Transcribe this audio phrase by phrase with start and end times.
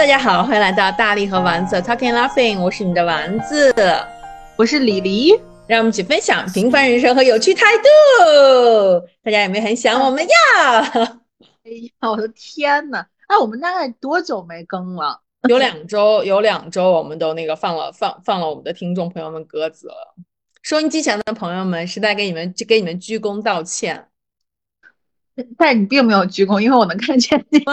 [0.00, 3.70] 大家好，欢迎来到大力和丸子 Talking Laughing，我是你的丸子，
[4.56, 9.06] 我是李黎，让我们一起分享平凡人生和有趣态度。
[9.22, 10.30] 大家有没有很想我们呀？
[11.64, 13.04] 哎呀，我的天呐！
[13.26, 15.20] 哎，我们大概多久没更了？
[15.50, 20.14] 有两周，有两周，我们都那个放了放放了我们的听众朋友们鸽子了。
[20.62, 24.08] 收音机前的朋友们，实在给你们给你们鞠躬道歉。
[25.58, 27.62] 但你并没有鞠躬，因为我能看见你。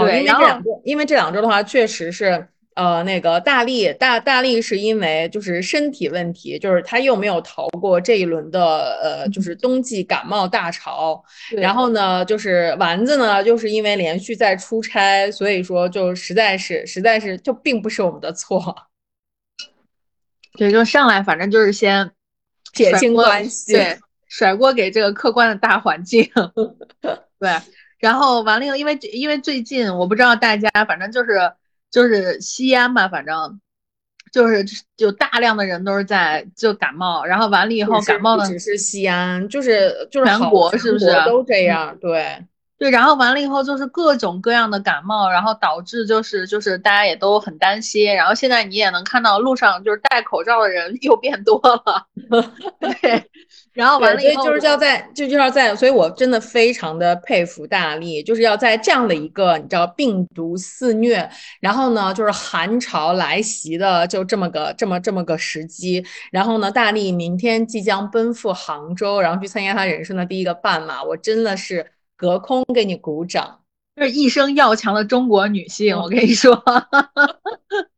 [0.00, 0.46] 对，然后
[0.84, 11.20] 因为这两周的话，确实是呃，那个大力大大力是因为就是身体问题，就是他又没有逃过这一轮的呃，就是冬季感冒大潮。
[11.56, 18.76] 然后呢，就是丸子呢，就是因为连续在出差，所以说就实在是实在是就并不是我们的错。
[20.56, 22.08] 对，就上来反正就是先
[22.72, 26.30] 撇清关系，对，甩锅给这个客观的大环境。
[27.40, 27.50] 对。
[27.98, 31.52] 然后完了以后，因为因为最近我不知道大家，反正就是
[31.90, 33.60] 就是西安嘛，反正
[34.32, 34.64] 就是
[34.96, 41.96] 就大量的人都是在就感冒，然后完了以后感冒的只是西安，就是就是全国是不是都这样？
[42.00, 42.44] 对
[42.78, 52.06] 对，然后完了以后就是各种各样的感冒，然后导致就是就是大家也都很担心，然后现在你也能看到路上就是戴口罩的人又变多了，
[52.78, 53.28] 对。
[53.78, 73.60] 然后完了，所以就是要在，就就要在，所以我真的非常的佩服大力，就是要在这样的一个你知道病毒肆虐，然后呢就是寒潮来袭的就这么个这么这么个时机，然后呢大力明天即将奔赴杭州，然后去参加他人生的第一个半马，我真的是隔空给你鼓掌，
[73.94, 76.60] 就是一生要强的中国女性，我跟你说。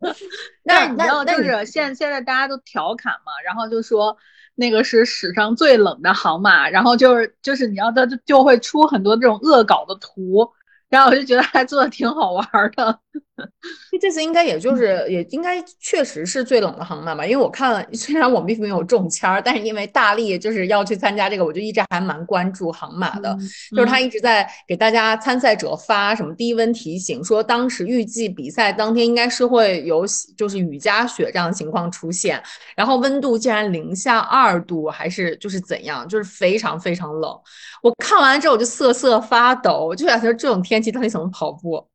[0.63, 4.15] 那你知道就是现现在大家都调侃嘛，然后就说。
[4.61, 10.49] 那个是史上最冷的航马，然后就是就是你要它就就会出很多这种恶搞的图。
[10.91, 12.45] 然后我就觉得还做的挺好玩
[12.77, 13.01] 的，
[14.01, 23.37] 这次应该也就是也应该确实是最冷的航马吧，因为我看了，虽然我并没有中签儿，但是因为大力就是要去参加这个，我就一直还蛮关注航马的，
[23.75, 30.05] 就是他一直在给大家参赛者发什么低温提醒，说当时预计比赛当天应该是会有
[30.37, 32.43] 就是雨夹雪这样的情况出现，
[32.77, 37.35] 然后温度竟然零下二度还是就是怎样，就是非常非常冷。
[37.83, 40.91] 我看完之后我就瑟瑟发抖，我就想说这种天气。
[40.91, 41.87] 到底怎么跑步？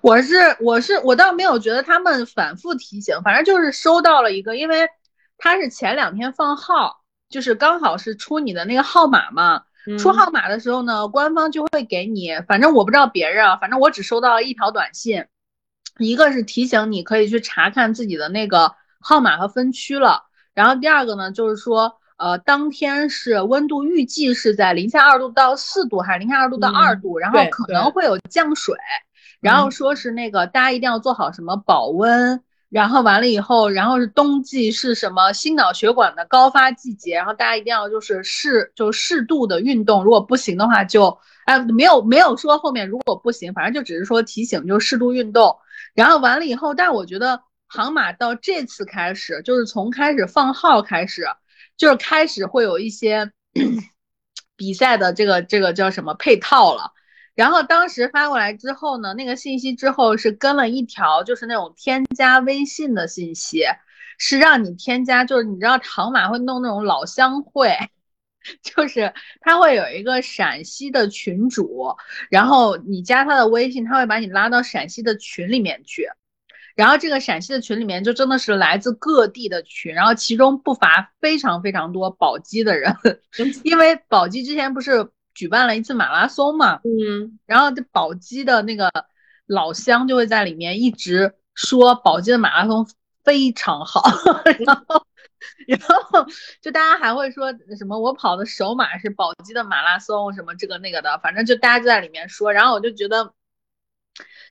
[0.00, 4.88] 我是我是我倒没有觉得他们反复提醒，反正就是收到了一个，因为
[5.36, 9.62] 他是前两天放号，就是刚好是出你的那个号码嘛。
[9.98, 15.24] 出号码的时候呢，官方就会给你，反正我不知道别人啊，反正我只收到了一条短信，
[15.98, 20.24] 一个是提醒你可以去查看自己的那个号码和分区了，
[20.54, 21.98] 然后第二个呢就是说。
[22.18, 27.16] 呃，当天是温度预计是在零下二度到四度，还是零下二度到二度？
[27.16, 28.74] 然后可能会有降水，
[29.40, 45.56] 然后说是那个大家一定要做好什么保温，然后完了以后，然后是冬季是什么心脑血管的高发季节，然后大家一定要就是适就适度的运动，如果不行的话就哎没有没有说后面如果不行，反正就只是说提醒就适度运动，
[45.94, 51.26] 然后完了以后，但我觉得航马到这次开始就是从开始放号开始。
[51.76, 53.30] 就是开始会有一些
[54.56, 56.90] 比赛的这个这个叫什么配套了，
[57.38, 63.62] 然后当时发过来之后呢，那个信息之后是跟了一条就是那种添加微信的信息，
[64.18, 67.76] 是让你添加，就是你知道唐马会弄那种老乡会，
[68.60, 71.94] 就是他会有一个陕西的群主，
[72.28, 76.08] 然后你加他的微信，他会把你拉到陕西的群里面去。
[76.74, 82.96] 然后这个陕西的群里面就真的是来自各地的群，然后其中不乏非常非常多宝鸡的人，
[83.62, 88.90] 因为宝鸡之前不是举办了一次马拉松嘛，嗯，然后这宝鸡的那个
[89.46, 92.84] 老乡就会在里面一直说宝鸡的马拉松
[93.22, 94.02] 非常好，
[94.66, 95.06] 然后
[95.68, 96.26] 然后
[96.60, 103.32] 就大家还会说什么我跑的首马是宝鸡的马拉松什么这个那个的，反正就大家就在里面说，然后我就觉得。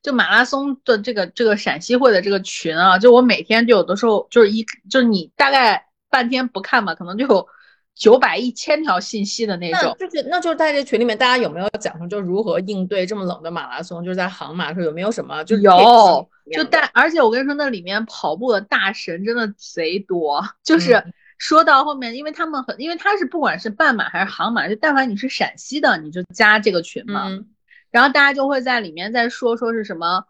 [0.04, 7.48] 就马拉松的这个这个陕西会的这个群啊，就我每天就有的时候就是一就是你大概半天不看吧，可能就有
[7.98, 9.96] 九百一千条信息的那种。
[10.00, 14.04] 就是那就是在这群里面，大家有没有讲说就如何应对这么冷的马拉松？
[14.04, 15.44] 就是在杭马时候有没有什么？
[15.44, 20.44] 就有，就但而且我跟你说，那里面跑步的大神真的贼多。
[20.64, 21.04] 就是
[21.38, 27.30] 说到后面，因为他们很，因为他是不管是半马还是杭马，就但凡你是陕西的，你就加这个群嘛。
[27.90, 30.26] 然后大家就会在里面再说说是什么，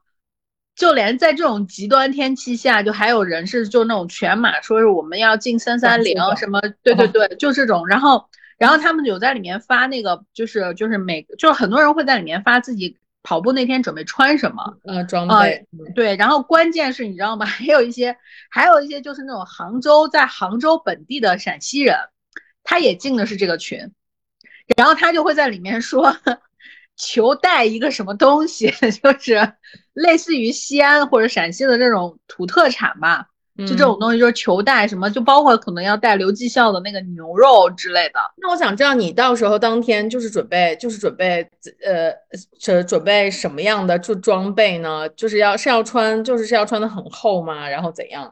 [0.77, 7.87] 就连在这种极端天气下，就还有人是就那种全马，说是我们要进三三零什么，对对对，就这种。
[7.87, 8.29] 然后，
[8.59, 15.65] 然后他们有在里面发那个，就是就是每就是很多人会在里面发自己跑步那天准备穿什么，呃，装备，
[15.95, 17.43] 对，然后关键是你知道吗？
[17.49, 18.15] 还有一些，
[18.51, 21.97] 还有一些就是那种杭州在杭州本地的陕西人，
[22.63, 23.91] 他也进的是这个群，
[24.77, 26.15] 然后他就会在里面说，
[26.97, 28.69] 求带一个什么东西，
[29.01, 29.53] 就是
[29.93, 33.27] 类似于西安或者陕西的这种土特产吧。
[33.59, 38.19] 就这种东西，就是求带什么，就包括可能要带刘继孝的那个牛肉之类的。
[38.35, 41.41] 那我想知道你到时候当天就是准备，就是准备，
[41.83, 42.13] 呃，
[42.59, 45.09] 是准备什么样的就装备呢？
[45.09, 47.67] 就是要是要穿，就是是要穿的很厚吗？
[47.67, 48.31] 然后怎样？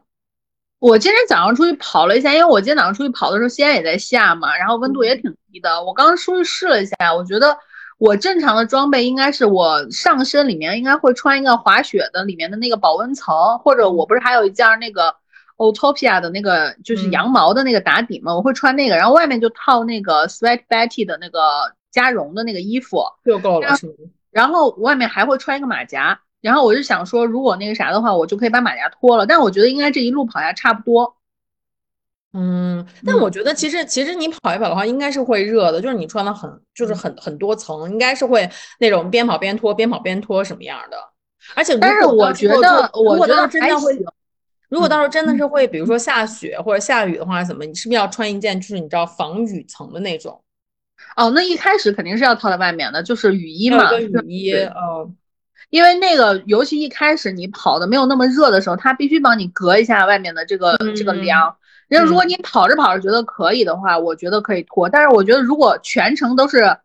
[0.77, 5.83] 我今天早上出去跑了一下，因为我今天早上出去跑的时候，西安也在下嘛，然后温度也挺低的。
[5.83, 7.57] 我刚刚出去试了一下，我觉得
[7.97, 15.15] 我正常的装备应该是我上身里面应该会穿一个滑雪的里面的那个保温层，或者我不是还有一件那个。
[15.57, 21.39] Otopia 的那个就是羊毛的那个打底嘛，我会穿那个，然后外面就套那个 Sweat Betty 的那个
[21.93, 23.69] 加绒的那个衣服就够了？
[24.31, 29.25] 然后外面还会穿一个马甲，然后我就想说，如果那个啥的话，我就可以把马甲脱了。
[29.25, 31.15] 但我觉得应该这一路跑下差不多。
[32.37, 40.97] 嗯，但我觉得其实其实你跑一跑的话，应该是会热的，就是你穿的很就是很很多层，应该是会那种边跑边脱，边跑边脱什么样的。
[41.55, 43.97] 而且但是我觉得，我觉得真的会。
[44.67, 47.63] 如果到时候真的是会，比如说下雪或者下雨的话，怎么？
[47.63, 50.43] 你是不是要穿一件就是你知道防雨层的那种？
[51.15, 53.97] 哦，那一开始肯定是要套在外面的，就是雨衣嘛。
[53.97, 55.09] 雨衣，哦，
[55.69, 61.55] 因为那个尤其一开始你跑的没有那么热的时候，它必须帮你隔一下外面的这个这个凉。
[61.89, 64.87] 那如果你跑着跑着觉得可以的话，我觉得可以脱。
[64.89, 66.77] 但是我觉得如果全程都是。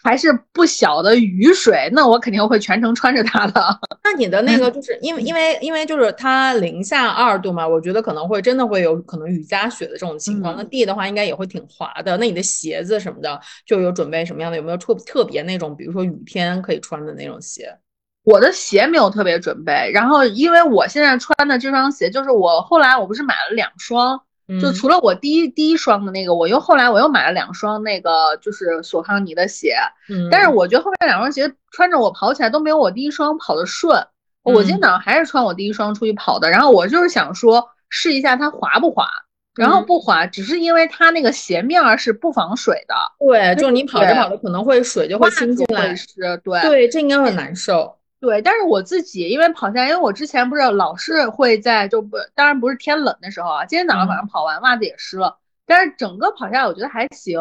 [0.00, 3.60] 还是不小的雨水，那我肯定会全程穿着它的。
[4.04, 10.54] 那你的那个 就是因为因为因为就是它零下二度嘛，我觉得可能会真的会有可能雨夹雪的这种情况。
[10.56, 12.16] 那地的话应该也会挺滑的。
[12.16, 14.56] 那你的鞋子什么的就有准备什么样的？
[14.56, 17.76] 有没有特特别那种，比如说雨天可以穿的那种鞋？
[18.22, 24.22] 我的鞋没有特别准备，然后因为我现在穿的这双鞋就是我后来我不是买了两双。
[24.60, 29.76] 就除了我第一第一双的那个，我又后来我又买了两双那个就是索康尼的鞋，
[30.08, 34.06] 嗯，但是我觉得后面两双鞋穿着我跑起来都没有我第一双跑的顺。
[34.44, 39.06] 我今天早上还是穿我第一双出去跑的，然后我就是想说试一下它滑不滑，
[39.54, 42.94] 然后不滑，只是因为它那个鞋面是不防水的。
[43.18, 47.97] 对，就是你跑着跑着可能会水就会侵进来，对对，这应该会难受。
[48.20, 53.64] 对，但是我自己因为跑下来，因为我之前不是老是会在就不，当然不是天冷的时候啊。
[53.64, 55.36] 今天早上晚上跑完，袜子也湿了，
[55.66, 57.38] 但是整个跑下来我觉得还行。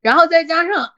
[0.00, 0.90] 然后再加上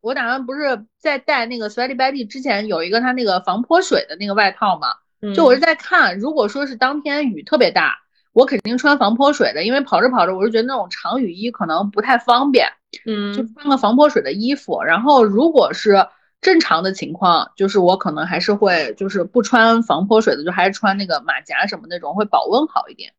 [0.00, 4.88] 我打算不是在带那个 Sweaty Betty 之前有一个它那个防泼水的那个外套嘛，
[5.34, 7.98] 就我是在看，如果说是当天雨特别大，
[8.32, 12.66] 我肯定穿防泼水的，因为跑着跑着我就觉得那种长雨衣可能不太方便，
[13.04, 14.82] 嗯，就穿个防泼水的衣服。
[14.82, 16.06] 然后如果是
[16.40, 23.12] 正常的情况就是我可能还是会就是不穿防泼水的，就还是穿那个马甲什么那种会保温好一点。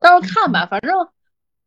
[0.00, 0.92] 到时候看吧，反正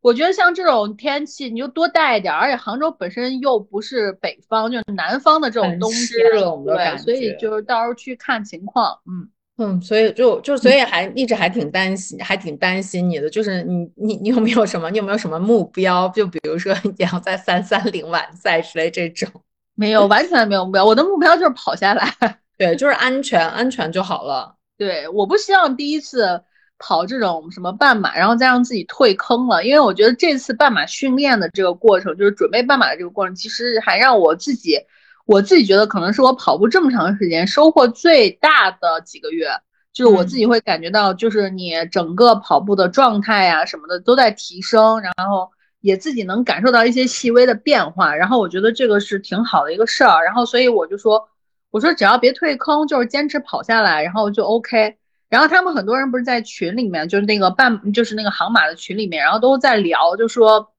[0.02, 9.00] 我觉得像这种天气你就多带一点，而且杭州本身又不是北方，就是南方的这种冬天，对，所以就是到时候去看情况。
[9.06, 9.30] 嗯
[9.60, 16.08] 嗯，所以就就所以还一直还挺担心，还挺担心你的，就是你你你有没有什么你有没有什么目标？
[16.10, 19.32] 就比如说 你要在三三零完赛之类这种。
[19.80, 20.84] 没有，完全没有目标。
[20.84, 22.12] 我的目标就是跑下来，
[22.58, 24.56] 对，就是安全，安全就好了。
[24.76, 26.42] 对，我不希望第一次
[26.80, 29.64] 跑这种什么半马，然后再让自己退坑了。
[29.64, 34.80] 因为我觉得这次半马训练的这个过程，就是准备半马的这个过程，其实还让我自己，
[35.28, 39.48] 我自己觉得可能是我跑步这么长时间收获最大的几个月。
[39.94, 45.52] 就是我自己会感觉到，就是你整个跑步的状态呀什么的都在提升，然后。
[45.88, 51.30] 也自己能感受到一些细微的变化，然后我觉得这个是挺好的一个事儿，然后所以我就说，
[51.72, 54.98] 我说只要别退坑，就是坚持跑下来，然后就 OK。
[55.30, 60.74] 然后他们很多人不是在群里面，就是那个半，就是那个航马的群里面，然后都在聊，就说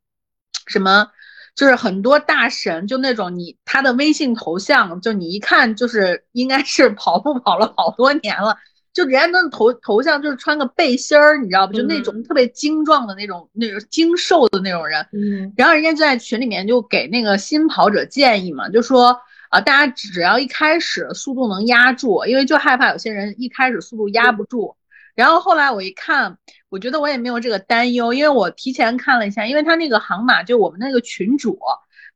[0.67, 1.09] 什么，
[1.55, 8.59] 就是很多大神，就那种你他的微信头像，就你一看就是应该是跑步跑了好多年了。
[8.99, 11.73] 就人家那头头像就是穿个背心儿，你知道不？
[11.73, 15.07] 就那种特别精壮的那种、那种精瘦的那种人。
[15.13, 15.53] 嗯。
[15.57, 19.17] 然后人家就在群里面就给那个新跑者建议嘛，就说
[19.51, 24.75] 啊，大家只要一开始速度能压住，因为就害怕有些人一开始速度压不住。
[25.15, 26.37] 然后后来我一看，
[26.69, 31.57] 我觉得我也没有这个担忧，因为我提前看了一下，因为他那个航马就我们那个群主，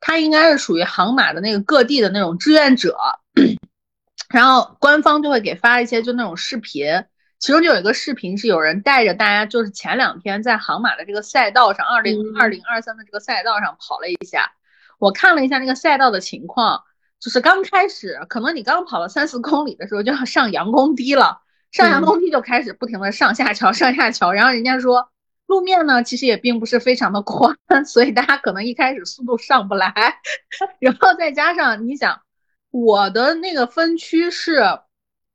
[0.00, 2.96] 他应该是属于航马的那个各地的那种志愿者。
[4.32, 6.86] 然后官方就会给发一些就那种视频，
[7.38, 14.52] 其中就有一个视频是有人带着大家，就是前两天在杭马的这个赛道上，二零二零二三的这个赛道上跑了一下。
[14.98, 16.82] 我看了一下那个赛道的情况，
[17.20, 25.10] 就是刚开始，可能你刚跑了三四公里的时候就要上杨公堤了，上杨公堤就开始不停的上下桥，上下桥，然后人家说
[25.46, 29.92] 路面呢其实也并不是非常的宽，所以大家可能一开始速度上不来，
[30.78, 32.22] 然后再加上你想
[32.72, 34.60] 我的那个分区是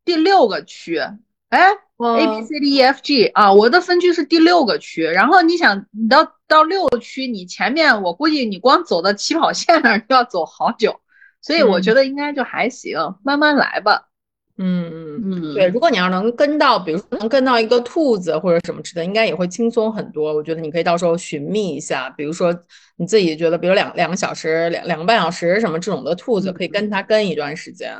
[0.03, 0.99] 第六个区，
[1.47, 10.99] 哎，A B C D E F G 啊，我的分区是第六个区，然后你想你到到六区，你前面我估计你光走到起跑线那儿就 要走好久。
[11.39, 14.09] 所以我觉得应该就还行，慢慢来吧。
[14.59, 20.33] 嗯嗯嗯，对，如果你要能跟到，比如说能跟到一个兔子或者什么吃的，应该也会轻松很多。
[20.33, 22.51] 我觉得你可以到时候寻觅一下，比如说
[22.95, 27.95] 你自己觉得，比如两两个小时、两两个半小时什么这种的兔子，可以跟它跟一段时间。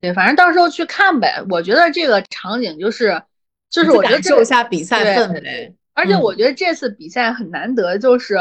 [0.00, 1.42] 对，反正到时候去看呗。
[1.50, 3.20] 我觉得这个场景就是，
[3.68, 5.74] 就是我感受一下比赛氛围。
[5.94, 8.38] 而且我觉得这次比赛很难得，就是。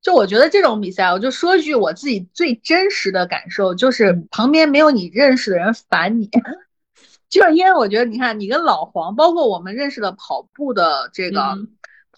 [0.00, 6.30] 就我觉得这种比赛，我就说一句我自己最真实的感受，就是旁边没有你认识的人烦你，
[7.28, 11.58] 就是因为我觉得你看你跟老黄，包括我们认识的跑步的这个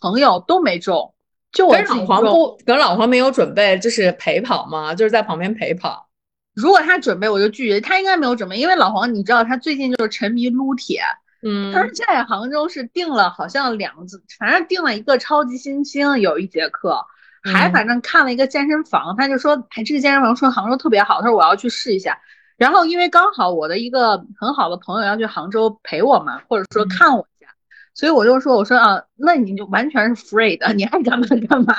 [0.01, 1.15] 朋友都没中，
[1.53, 4.95] 就我老黄不跟老黄没有准备，就是陪跑嘛？
[4.95, 6.09] 就是在旁边陪跑。
[6.55, 7.81] 如果他准备，我就拒绝。
[7.81, 11.03] 他应该没有准备，因为老黄你知道他最近就是沉迷撸铁，
[11.43, 17.05] 嗯，他在杭州是订了好像两次，反正订了一个超级新星有一节课。
[17.43, 22.21] 还反正看了一个健身房，他就说，哎，这个健身房说杭州特别好，他说我要去试一下。
[22.61, 27.51] 然后因为刚好我的一个很好的朋友要去杭州陪我嘛，或者说看我一下，
[27.95, 31.75] 所以我就说，我说啊，那你就完全是 free 的，你爱干嘛干嘛。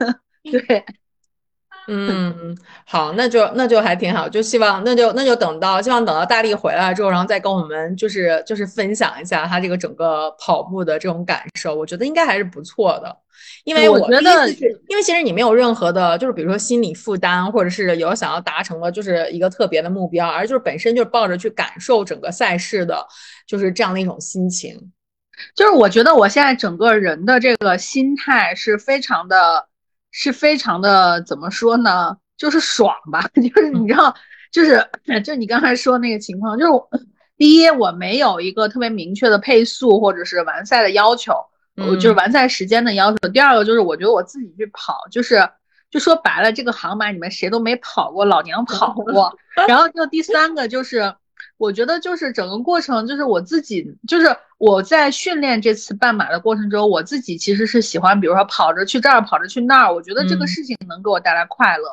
[0.42, 0.86] 对。
[1.88, 13.16] 嗯，好，那就那就还挺好，就希望那就那就等到希望等到大力回来之后，然后再跟我们就是就是分享一下他这个整个跑步的这种感受，我觉得应该还是不错的，
[13.62, 14.48] 因为我觉得
[14.88, 23.06] 因为其实你没有任何的，就是比如说心理负担，或者是有想要达成的，就是一个特别的目标，而就是本身就是抱着去感受整个赛事的，
[23.46, 24.92] 就是这样的一种心情，
[25.54, 29.68] 就是我觉得我现在整个人的这个心态是非常的。
[30.18, 32.16] 是非常的怎么说呢？
[32.38, 34.14] 就是爽吧， 就是你知道，
[34.50, 34.82] 就是
[35.22, 37.06] 就你刚才说那个情况，就是
[37.36, 41.34] 第一我没有一个特别明确的配速或者是完赛的要求，
[41.76, 43.28] 我就是完赛时间的要求。
[43.28, 45.46] 第二个就是我觉得我自己去跑，就是
[45.90, 49.36] 就说白了，这个航马你们谁都没跑过，老娘跑过。
[49.68, 51.14] 然后就第三个就是。
[51.58, 54.26] 我觉得就是整个过程，就是我自己，就是
[54.58, 61.84] 我在训练这次半马的过程中，我自己其实是喜欢，比如说跑着去这儿，跑着去那儿，我觉得这个事情能给我带来快乐。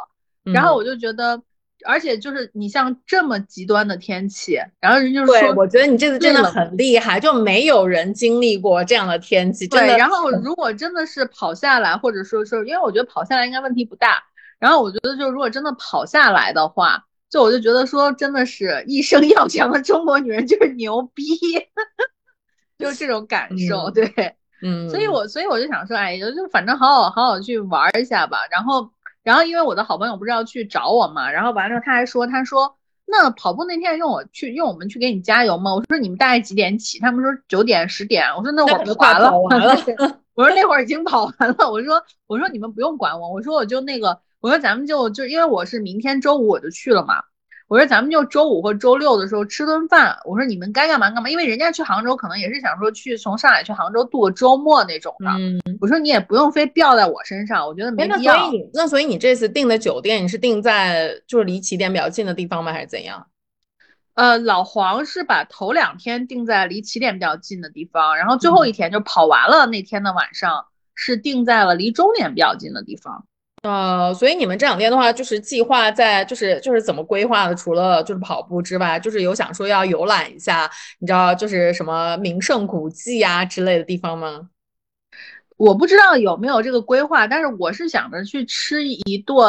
[0.54, 1.42] 然后我就觉得，
[1.86, 9.66] 而且就是你像这么极端的天气，然后人就说，我觉得你这次真的很厉害，就没有人经历过这样的天气。
[9.70, 14.22] 对，然后如果真的是跑下来，或者说是因为我觉得跑下来应该问题不大。
[14.60, 17.06] 然后我觉得，就如果真的跑下来的话。
[17.34, 21.24] 就我就觉得说，真的是一生 要强的中国女人就是牛逼，
[22.78, 28.38] 就这种感受，对，嗯，所以我所以我就想说，哎，就就反正好好好好去玩一下吧。
[28.52, 28.88] 然后
[29.24, 35.74] 然后因为我的好朋友不是要去找我嘛，然后完了他还说，他说那跑步那天用我去用我们去给你加油吗？
[35.74, 37.00] 我说你们大概几点起？
[37.00, 38.28] 他们说九点十点。
[38.38, 39.32] 我说那我们完了，
[40.36, 41.72] 我说那会儿已经跑完了。
[41.72, 44.22] 我说我说你们不用管我，我说我就那个。
[44.44, 47.24] 我说咱们就就因为我是明天周五我就去了嘛，
[47.70, 50.18] 我说咱们就周五或周六的时候吃顿饭。
[50.26, 55.32] 我说你们该干嘛干嘛，因为人家去杭州可能也是想说去从上海去杭州度个周末那种的。
[55.80, 58.34] 我说你也不用非吊在我身上，我觉得没必要。
[58.34, 63.26] 那所以那所以你这次订的酒店你是订在就是离起点比较近的地方吗，还是怎样？
[64.16, 73.26] 呃，老黄是把头两天定在离起点比较近的地方，然后最后一天就跑完了那天的晚上是定在了离终点比较近的地方。
[73.64, 77.56] 呃，所以你们这两天的话，就是计划在，就是就是怎么规划的？
[77.56, 84.50] 除了就是跑步之外，就是有想说要游览一下，你知道就是什么名胜古迹啊之类的地方吗？
[85.56, 89.48] 我不知道有没有这个规划，但是我是想着去吃一顿，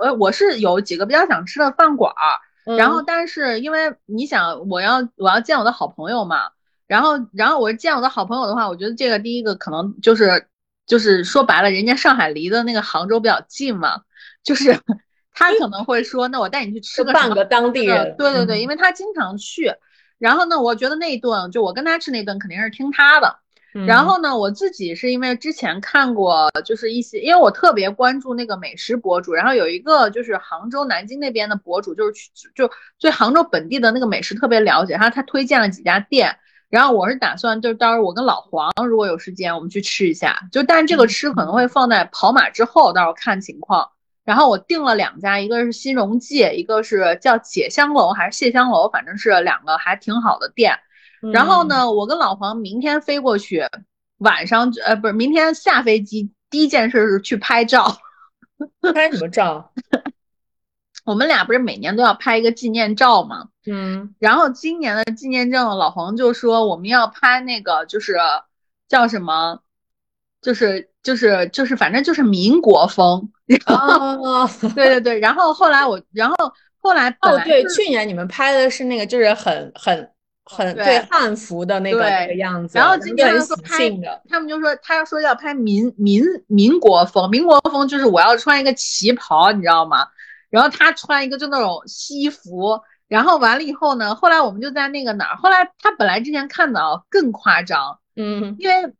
[0.00, 6.44] 呃，我是有几个比较想吃的饭馆儿，然后但是因为你想我要我要见我的好朋友嘛，
[6.86, 10.46] 然后然后我见我的好朋友的话，我觉得这个第一个可能就是。
[10.88, 14.00] 就是说白了，人家上海离的那个杭州比较近嘛，
[14.42, 14.76] 就是
[15.32, 18.16] 他可能会说，那我带你去吃个半个当地人。
[18.18, 19.72] 对对对，因为他经常去。
[20.18, 23.38] 然后呢，我觉得那一顿就我跟他吃那顿肯定是听他的。
[23.86, 32.68] 然后呢，我自己是因为之前看过，就是一些，因为我特别关注那个美食博主，然后有一个就是杭州、南京那边的博主，就是去就
[32.98, 36.36] 对杭州本地的那个美食特别了解，然后他推荐了几家店。
[36.70, 40.38] 然后我是打算，就是到时候我跟老黄如果有时间，我们去吃一下。
[40.52, 43.88] 就但是这个吃可能会放在跑马之后，到时候看情况。
[44.24, 50.78] 然后我订了两家，一个是新荣记，一个是叫解香楼还是蟹香楼，反正是两个还挺好的店。
[51.32, 53.64] 然后呢，我跟老黄明天飞过去，
[54.18, 57.96] 晚上呃不是明天下飞机，第一件事是去拍照。
[58.92, 59.72] 拍什么照？
[61.08, 63.48] 我们俩不是每年都要拍一个纪念照吗？
[63.66, 64.14] 嗯。
[64.18, 68.18] 然后今年的纪念照，老黄就说我们要拍那个，就是
[68.88, 69.58] 叫什么，
[70.42, 73.30] 就是就是就是反正就是民国风。
[73.64, 76.36] 哦，对对对，然后后来我，然后
[76.82, 80.10] 后来哦，对，去年你们拍的是那个，就是很很
[80.44, 83.90] 很对汉服的那个那个样子，然后今天说拍，
[84.28, 90.06] 他们就说他要说要拍民民民国风，民国风就是我要穿一个旗袍，你知道吗？
[90.50, 98.94] 然后他穿一个就那种西服，然后完了以后呢，后来我们就在那个哪儿，后来他本来之前看的啊更夸张，嗯，因为。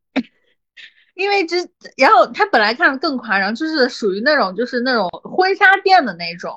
[1.14, 1.56] 因为之，
[1.96, 6.54] 然后他本来看的更夸张，就是属于那种，就是那种婚纱店的那种，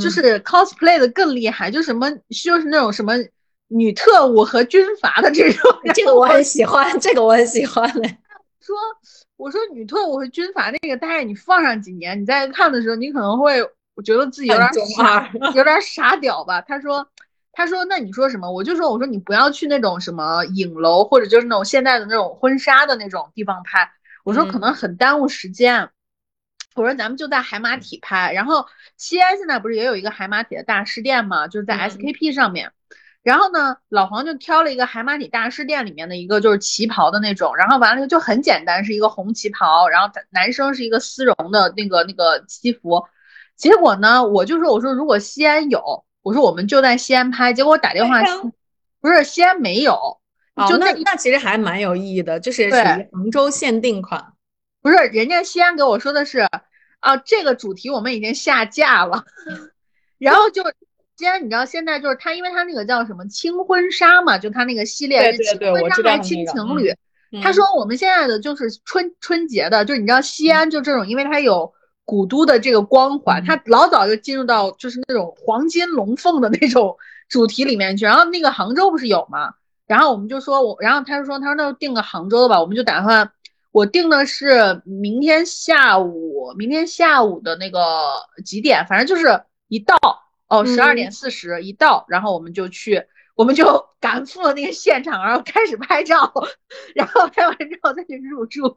[0.00, 3.14] 就是 cosplay 的更厉害，就什么就是那种什么
[3.68, 5.70] 女特务和军阀的这种。
[5.94, 8.18] 这个我很喜欢，这个我很喜欢嘞。
[8.60, 8.74] 说，
[9.36, 13.62] 我说女特务和军阀那个，大概你放上几年，你再看的时候，你可能会
[13.94, 16.60] 我觉得自己有点傻，有点傻屌吧。
[16.62, 17.06] 他说，
[17.52, 18.50] 他说，那你说什么？
[18.50, 23.90] 我就说，我说你不要去那种什么影楼，或者就是那种现代的那种婚纱的那种地方拍。
[24.24, 25.90] 我说可能很耽误时间，
[26.74, 28.66] 我说咱们就在海马体拍，然后
[28.96, 32.72] 西安现在不是也有一个海马体的大师店嘛，就是在 SKP 上面，
[33.22, 43.04] 然后呢，老黄就挑了一个海马体大师店里面的一个就是旗袍的那种，然后完了就很简单，是一个红旗袍，然后男生是一个丝绒的那个那个西服，
[43.60, 48.22] 结果呢，我就说我说如果西安有，我说我们就在西安拍，结果我打电话，
[49.02, 50.18] 不是西安没有。
[50.68, 54.32] 就那那其实还蛮有意义的，就是属于杭州限定款，
[54.82, 56.40] 不是人家西安给我说的是
[57.00, 59.24] 啊，这个主题我们已经下架了，
[60.18, 60.62] 然后就
[61.16, 66.94] 既然你知道现在就是他，因为他那个叫什么轻婚纱嘛，就他那个系列是轻婚纱还是轻情侣，
[67.42, 71.72] 他说我们现在的就是春春节的，就是你知道西安就这种，因为它有
[72.10, 76.96] 古都的这个光环，它老早就进入到就是那种黄金龙凤的那种
[77.30, 79.54] 主题里面去，然后那个杭州不是有吗？
[79.86, 83.30] 然后我们就说，我，然后他就说，他说那就定个杭州的吧，我们就打算，
[83.70, 87.78] 我定的是明天下午，明天下午的那个
[88.44, 89.96] 几点，反正就是一到
[90.48, 93.00] 哦，十二点四十一到，然后我们就去，
[93.36, 96.32] 我们就 赶赴了那个现场，然后开始拍照，
[96.96, 98.74] 然后拍完之后再去入住，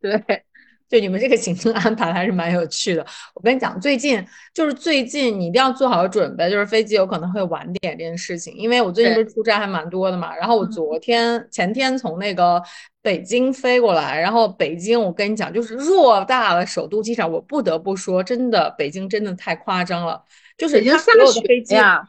[0.00, 0.44] 对。
[0.90, 3.06] 对你们这个行程安排还是蛮有趣的。
[3.32, 4.22] 我跟你讲，最近
[4.52, 8.52] 就是最近你一定要做好准备，就是飞机有可能会晚点这件事情。
[8.54, 12.60] 因为我最近不是出差还蛮多的嘛，然后我昨天前天从那个
[13.00, 20.20] 北京飞过来，然后北京我跟你讲，就是偌大的首都机场，我不得不说，真的北京真的太夸张了，
[20.58, 22.02] 就是它所有的飞机啊。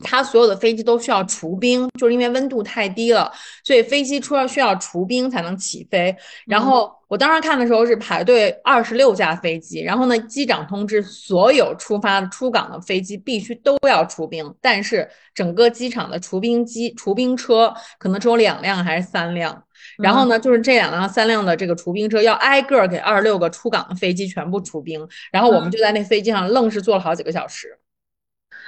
[0.00, 3.32] 它所有的飞机都需要除冰，就是因为温度太低了，
[3.64, 6.14] 所以飞机出要需要除冰才能起飞。
[6.44, 19.62] 然后我当时看的时候是排队二十六架飞机，然后呢，机长通知所有出发出港的飞机必须都要除冰，但是整个机场的除冰机、除冰车可能只有两辆还是三辆，
[19.98, 27.78] 然后呢，就是这两辆、三辆的这个除冰车要挨个给二十六个出港的飞机全部除冰，然后我们就在那飞机上愣是坐了好几个小时。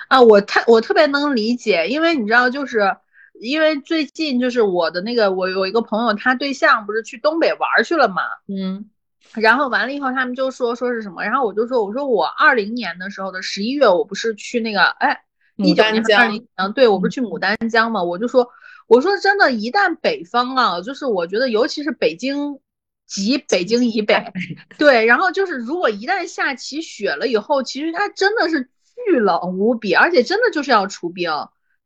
[0.09, 2.97] 啊，我太我特别能理解，因为你知道，就是
[3.41, 8.89] 因为最近就是我的那个，我有一个朋友，他对象不是去东北玩去了嘛，嗯，
[9.35, 15.23] 然后完了以后，他们就说说是什么，然后我就说，我说我二零年的时候的十一月，我不是去那个，哎，
[15.57, 18.49] 牡丹江，嗯，对我不是去牡丹江嘛，我就说，
[18.87, 22.59] 我说真的，一旦北方啊，就是我觉得，尤其是北京
[23.07, 24.33] 及北京以北，
[24.79, 28.69] 对，然后就是如果一旦下起雪了以后，其实它真的是。
[29.07, 31.31] 巨冷无比，而且真的就是要除冰，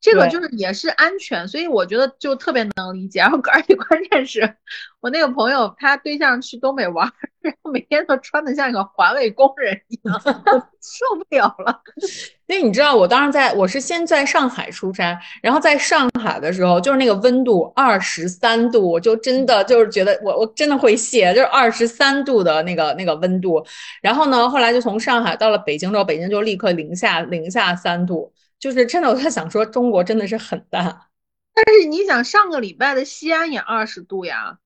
[0.03, 3.21] 这个就是也是安全，所以我觉得就特别能理解。
[3.21, 4.57] 然后而且关键是
[5.01, 7.09] 我那个朋友他对象去东北玩，
[7.41, 10.21] 然后每天都穿的像一个环卫工人一样，
[10.83, 11.81] 受不了了。
[12.49, 23.65] 因为你知道，我当时在我是先在上海出差，然后在上海的时候就是那个温度二十三度，我就真的就是觉得我我真的会谢，就是二十三度的那个那个温度。
[24.03, 28.31] 然后呢，后来就从上海到了北京之后，北京就立刻零下零下三度，
[28.62, 31.09] 就是真的我在想说，中国真的是很大。
[31.53, 34.59] 但是你想，上个礼拜的西安也二十度呀。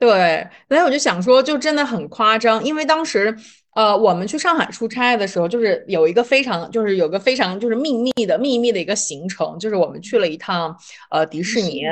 [0.00, 3.38] 对，所以我就想说，就真的很夸张，因为当时
[3.74, 10.76] 呃，我们去上海出差的时候，就是有一个非常，就是有个非常就是秘密的秘密的一个行程，就是我们去了一趟
[11.10, 11.82] 呃迪士尼，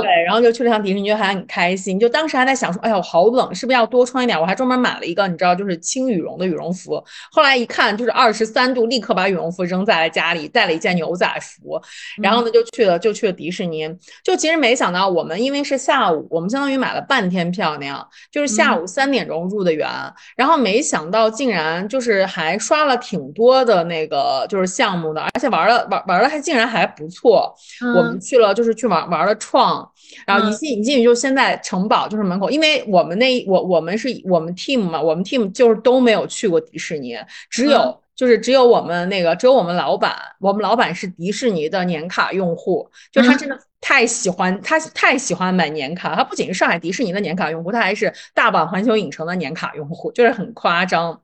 [0.00, 2.00] 对，然后就去了趟迪士尼，就还很开心。
[2.00, 4.40] 就当时还在想说，哎呀，好冷，是不是要多穿一点？
[4.40, 7.04] 我还专门买了一个，你知道，就是轻羽绒的羽绒服。
[7.30, 11.78] 后来一看，就是二十三度，立刻把羽绒服扔在了家里，带了一件牛仔服，
[12.22, 13.86] 然后呢就去了，就去了迪士尼。
[14.24, 19.86] 就其实没想到，我们因为是下午，我们相当于买了半天票那样，就是下午三点钟入的园，
[20.34, 20.94] 然后没想。
[21.04, 27.54] 想到竟然就是还刷了挺多的那个就是项目的，而且玩了玩玩了还竟然还不错。
[27.94, 29.86] 我们去了就是去玩玩了创，
[30.26, 37.18] 然后一进一进去就现在城堡就是门口，因为我们那我我们是我们 team 嘛，我们 team 就是都没有去过迪士尼，
[37.50, 43.58] 只有就是只有我们那个只有我们老板，我们老板是迪士尼的年卡用户，就他真的。
[43.86, 46.16] 太喜欢他，太喜欢买年卡。
[46.16, 51.20] 他不仅是上海迪士尼的年卡用户，他还是大阪环球影城的年卡用户，就是很夸张。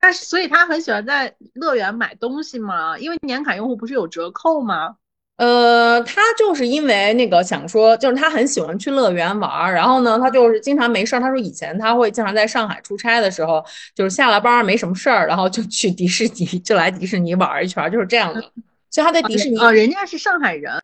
[0.00, 2.98] 但是，所以他很喜欢在乐园买东西嘛？
[2.98, 4.96] 因为年卡用户不是有折扣吗？
[5.42, 11.20] 呃，他就是因为那个想说，就是他很喜欢去乐园玩儿，然后呢，他就是经常没事儿。
[11.20, 13.60] 他说以前他会经常在上海出差的时候，
[13.92, 18.40] 就是下了班没什么事儿，然后就去迪士尼，就来迪士尼玩一圈，就是这样的。
[18.88, 20.80] 所以他在迪士尼啊，人家是上海人。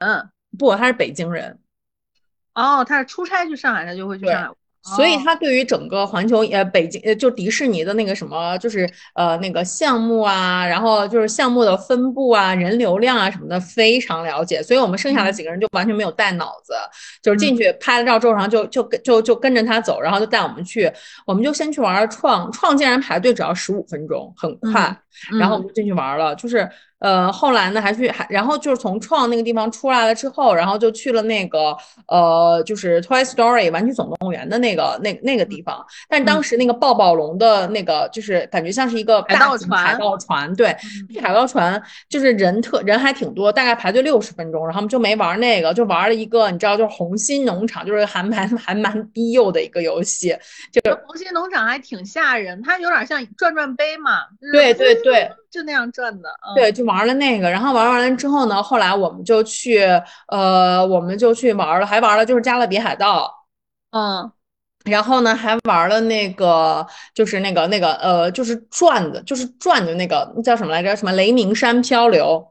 [0.59, 1.57] 不，他是北京人。
[2.55, 4.49] 哦，他是出差去上海，他就会去上海。
[4.97, 14.63] 所以他对于整个环球呃北京呃就迪士尼的那个什么就是呃那个项目啊，然后就是项目的分布啊、人流量啊什么的非常了解。
[14.63, 16.75] 所以我们剩下的几个人就完全没有带脑子，
[17.23, 20.91] 就是进去拍了照之后，然后就就跟就就跟着他走，然后就带我们去。
[21.27, 24.97] 我们就先去玩创创，竟然排队只要十五分钟，很快。
[25.39, 26.69] 然后我们就进去玩了，就是。
[27.01, 31.77] 呃，后来呢，还去还，然后就是从创那个地方出来了之后，然后就去了那个
[32.09, 35.85] 呃，就是 Toy Story 玩具总动员的那个那那个地方。
[36.09, 40.77] 但当时那个抱抱龙的那个，就是感觉像是一个海盗船，海盗船，对，
[41.23, 50.37] 海盗船就是人特人还挺多，大概排队六十分钟，然后我们就没玩那个，就玩了一个，你知道，就是红心农场，就是还蛮还蛮低幼的一个游戏，
[50.73, 55.31] 就是红心农场还挺吓人，它有点像转转杯嘛，对对对。
[55.51, 59.81] 就那样转的，对，就玩了那个，然后玩完了之后呢，后来我们就去，
[60.27, 63.47] 呃，我们就去玩了，还玩了就是加勒比海盗，
[63.93, 64.31] 嗯，
[64.85, 70.95] 然后呢还玩了那个，就是那个那个呃，就是转的，就是转的那个叫什么来着？
[70.95, 72.47] 什么雷鸣山漂流？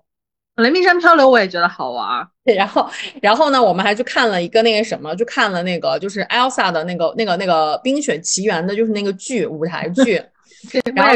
[0.56, 2.28] 雷鸣山漂流我也觉得好玩。
[2.44, 2.90] 对，然后
[3.22, 10.20] 然后呢，我们还去看了一个那个什么，就看了那个就是 Elsa 的那个那个那个冰雪奇缘的，就是那个剧舞台剧，
[10.96, 11.14] 然后。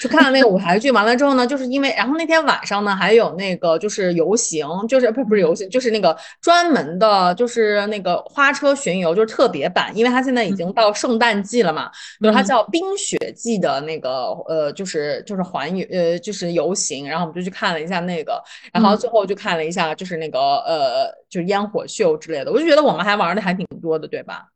[0.00, 24.46] 去看了那个舞台剧，完了之后呢，就是因为，然后那天晚上呢，还有那个就是游行，就是不不是游行，就是那个专门的，就是那个花车巡游，就是特别版，因为它现在已经到圣诞季了嘛，就是它叫冰雪季的那个，呃，就是就是环游，呃，就是游行，然后我们就去看了一下那个，然后最后就看了一下就是那个，呃，就是烟火秀之类的，我就觉得我们还玩的还挺多的，对吧？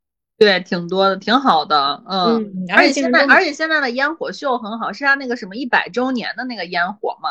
[0.40, 7.28] 对，挺多的，挺好的，嗯，而且现在，而且现在的烟火秀很好，是他那个什么一百周年的那个烟火嘛。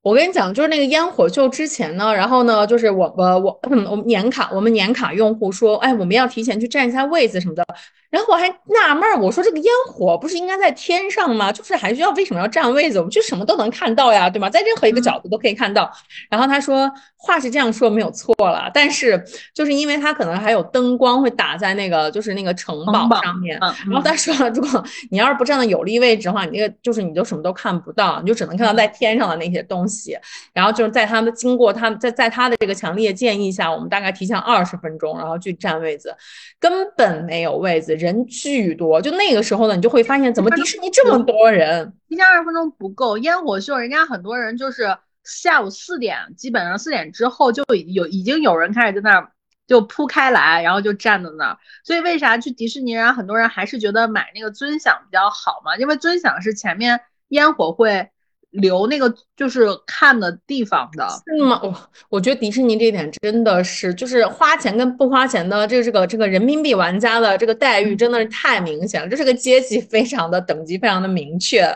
[0.00, 7.66] 我跟你讲，就是那个烟火秀之前呢，然后呢，就是我我我 我们年卡，我们年卡用户说，哎，我们要提前去占一下位子什么的。
[8.14, 11.50] 然后我还纳闷儿，我说这个烟火不是应该在天上吗？
[11.50, 12.98] 就是还需要为什么要占位子？
[12.98, 14.48] 我们就什么都能看到呀，对吗？
[14.48, 15.90] 在任何一个角度都可以看到。
[16.30, 19.20] 然后他说话是这样说没有错了，但是
[19.52, 23.58] 就是因为他可能还有灯光会打在那个就是那个城堡上面。
[23.58, 30.16] 然后他说了，如果你要是不站在有利位置的话，你那个就是你就什么都看不到，你就只能看到在天上的那些东西。
[30.52, 36.14] 然后就是在他们经过他们在在他的这个强烈建议下，我们大概提前二十分钟，然后去占位子，
[36.60, 38.03] 根本没有位子。
[38.04, 41.92] 人巨多，就那个时候呢，你就会发现怎么迪士尼这么多人？
[42.08, 49.30] 提前二十分钟不够，烟火秀人家很多人就是下午四点，基本上四点之后就有已经有人开始在那儿
[49.66, 51.58] 就铺开来，然后就站在那儿。
[51.82, 55.76] 所以为啥去迪士尼人很多人还是觉得买那个尊享比较好嘛？
[55.78, 58.10] 因为尊享是前面烟火会。
[58.54, 61.60] 留那个就是看的地方的，是吗？
[61.62, 61.74] 我
[62.08, 71.68] 我觉得迪士尼这一点真的是，就是花钱跟不花钱的这个这个这个人民币玩家的这个待遇真的是太明显了，这是个阶级非常的等级非常的明确。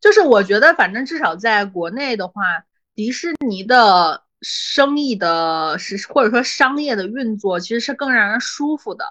[0.00, 2.42] 就是我觉得，反正至少在国内的话，
[2.96, 9.04] 迪士尼的生意的是或者说商业的运作其实是更让人舒服的，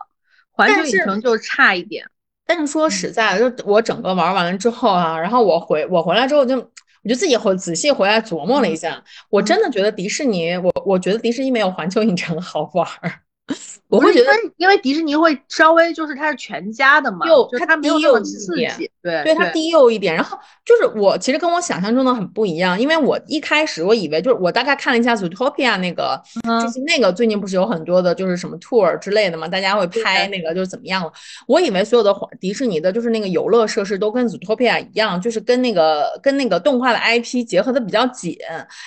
[0.51, 2.05] 环球影城就差一点。
[2.45, 6.69] 但是说实在的，就我整个玩完了之后啊，然后我回我回来之后就。
[7.03, 13.22] 我就自己回仔细回来琢磨了一下，我真的觉得迪士尼，我我觉得迪士尼没有环球影城好玩儿。
[13.89, 20.15] 我会觉得，因为迪士尼会稍微就是它是全家的嘛，又它低幼一点，对，对它低幼一点。
[20.15, 26.19] 然后就是我其实跟我想象中的很不一样，因为我一开始我以为就是我大概看了一下 Zootopia 那个，
[26.61, 31.11] 就是那个最近不是有很多的就是什么 tour 之类的嘛，大家会拍那个就是怎么样了。
[31.45, 38.37] 我以为所有的迪士尼的就是那个游乐设施都跟 Zootopia 一样，就是跟那个跟那个动画的 IP 结合的比较紧，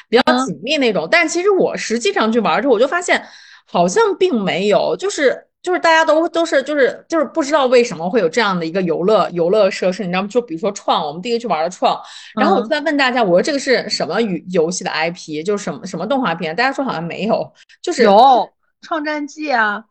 [0.08, 1.06] 比较紧密那种。
[1.08, 3.22] 但其实我实际上去玩之后，我就发现。
[3.70, 10.28] 好像并没有，就是就是大家都都是就是就是不知道为什么会有这样的一个游乐游乐设施，你知道吗？
[10.28, 12.00] 就比如说创，我们第一个去玩的创，
[12.38, 16.54] 然后我就在问大家，我说这个是什么游游戏的 IP，就是什么什么动画片？
[16.54, 17.52] 大家说好像没有，
[17.82, 18.48] 就是有
[18.82, 19.84] 创战记啊，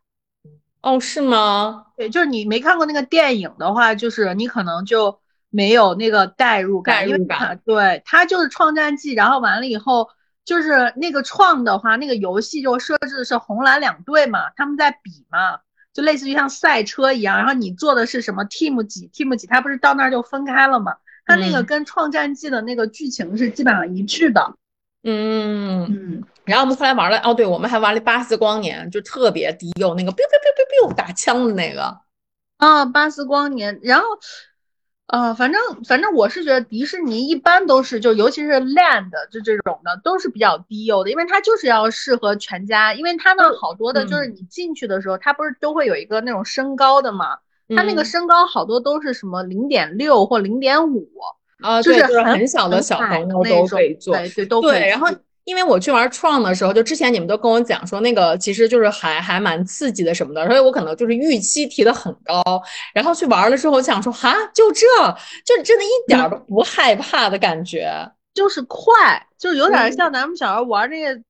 [0.81, 1.87] 哦，是吗？
[1.97, 10.07] 对，就是你没看过那个电影的话，就是你可能就没有那个代入感，代入感，对，它就是创战记，然后完了以后。
[10.45, 15.57] 就是那个创的话，那个游戏就设置的是红蓝两队嘛，他们在比嘛，
[15.91, 17.35] 就类似于像赛车一样。
[17.37, 20.95] 然后你做的是什么 team 几 team 几，他不是到那儿就分开了嘛？
[21.25, 24.53] 他那个跟创战记的那个剧情是基本上一致的。
[25.03, 26.23] 嗯嗯。
[26.45, 31.99] 然后我们后来玩了，哦，对，我们还玩了巴斯光年，就特别低幼那个 biu biu biu biu biu 打枪的那个。
[32.57, 34.05] 啊，巴斯光年，然后。
[35.07, 47.37] 呃，反正反正我是觉得迪士尼一般都是就尤其是 Land 就这种的都是比较低幼的，因为它就是要适合全家，因为它呢好多的就是你进去的时候，它不是都会有一个那种身高的嘛，
[47.75, 51.07] 它那个身高好多都是什么零点六或零点五
[51.61, 54.81] 啊，就是很小的小朋友都可以坐，对对都可以。
[54.81, 55.07] 然后。
[55.45, 62.43] 因为我去玩创的时候，就之前你们都跟我讲说那个其实就是还还蛮刺激的什么的，所以我可能就是预期提的很高，
[62.93, 64.85] 然后去玩了之后，我想说哈，就这
[65.45, 67.89] 就真的一点都不害怕的感觉，
[68.33, 71.21] 就是快，就是有点像咱们小时候玩那个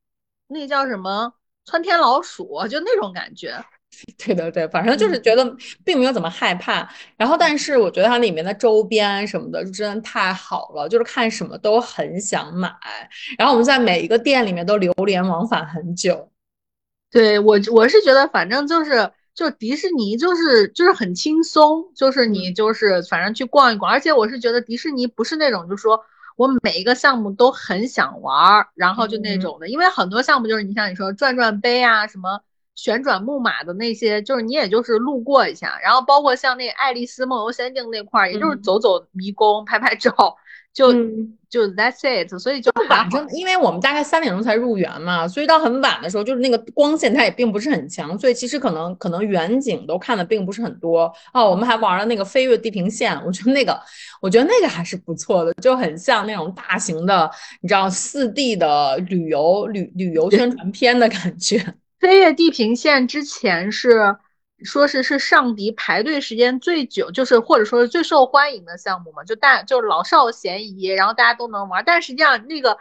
[0.47, 1.31] 那个叫什么
[1.65, 3.53] 窜天老鼠，就那种感觉。
[4.17, 12.73] 对对对，反正就是觉得并没有怎么害怕，然后但是我觉得它里面的周边什么的就真的太好了，就是看什么都很想买，
[13.37, 16.29] 然后我们在每一个店里面都流连往返很久。
[17.11, 25.99] 对我我是觉得反正就是就迪士尼就是就是很轻松，就是你就是反正去逛一逛，而且我是觉得迪士尼不是那种就说
[26.35, 32.41] 我每一个项目都很想玩，然后就那种的，因为很多项目就是你像你说转转杯啊什么。
[32.75, 40.13] 旋转木马的那些，就是你也就是路过一下，然后包括像那《爱丽丝梦游仙境》那块儿，也就是走走迷宫、拍拍照，
[40.73, 40.91] 就
[41.49, 42.37] 就 That's it。
[42.37, 51.49] 所以就反正，因为我们大概三点钟才入园嘛，所以到很晚的时候，就是那个光线它也并不是很强，所以其实可能可能远景都看的并不是很多哦。
[51.49, 53.79] 我们还玩了那个飞跃地平线，我觉得那个
[54.21, 61.63] 我觉得那个还是不错的，就很像那种大型的，你知道四 D 的旅游旅旅游宣传片的感觉。
[62.05, 64.17] 飞越地平线之前是
[64.63, 72.77] 说是是上迪排队时间最久，就是或者说是最受欢迎的项目嘛，就大就是老少咸宜，然后大家都能玩，但实际上那个。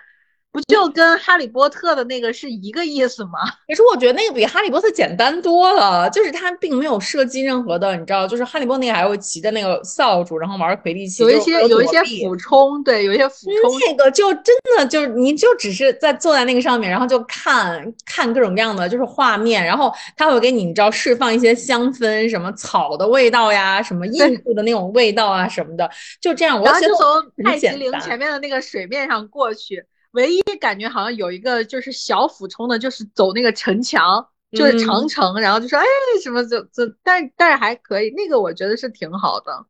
[0.55, 3.41] 不就跟哈利波特的那个是一个意思吗？
[3.67, 13.81] 可是我觉得那个比哈利波特简单多了，就是它并没有设计任何的，你知道，就是哈利波特那个还会骑着那个扫帚，然后玩魁地奇，有一些有一些俯冲，对，有一些俯冲。
[13.81, 25.91] 那个就真的就是你就只是在坐在那个上面，然后就看看各种各样的就是画面，然后他会给你你知道释放一些香氛，什么草的味道呀，什么印度的那种味道啊什么的，
[26.21, 26.63] 就这样。
[26.63, 29.85] 然后就从泰姬陵前面的那个水面上过去。
[30.15, 35.85] 唯一感觉好像有一个就是小俯冲的，就是走那个城墙，就是长城，然后就说哎
[36.23, 39.67] 什么走走，但但是还可以，那个我觉得是挺好的。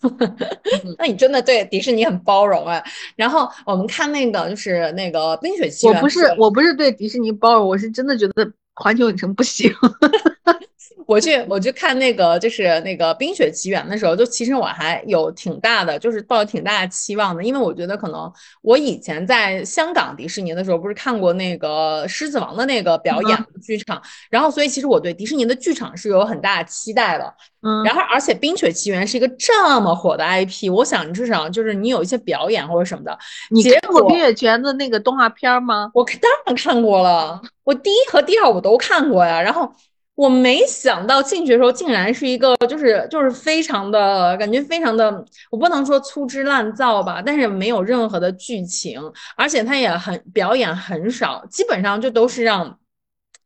[0.98, 2.82] 那你真的对迪士尼很包容哎。
[3.16, 9.72] 然后我们看那个就是那个冰雪奇缘，我不是我不是对迪士尼包容，我是真的觉得环球影城不行。
[11.06, 18.30] 我去，我去看那个，就是那个《冰雪奇缘》的时候，就其实我还有挺大的，就是抱有挺大的期望的，因为我觉得可能
[18.62, 27.32] 我以前在香港迪士尼的时候，不是看过那个《狮子王》的那个表演剧场，然后所以其实我对迪士尼的剧场是有很大的期待的。
[27.60, 33.18] 嗯，然后而且《冰雪奇缘》是一个这么火的 IP，我想至少就是你有一些表演或者什么的。
[33.50, 35.90] 你看过《冰雪奇缘》的那个动画片吗？
[35.94, 39.72] 我当然看过了，我第一和第二我都看过呀，然后。
[40.18, 49.00] 我没想到进去的时候竟然是一个，就是就是非常的感觉，非常的，我不能说粗制滥造吧，但是没有任何的剧情，
[49.36, 52.80] 而且他也很表演很少，基本上就都是让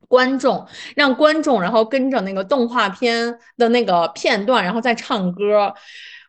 [0.09, 5.75] 观众让观众然后跟着那个动画片的那个片段，然后再唱歌。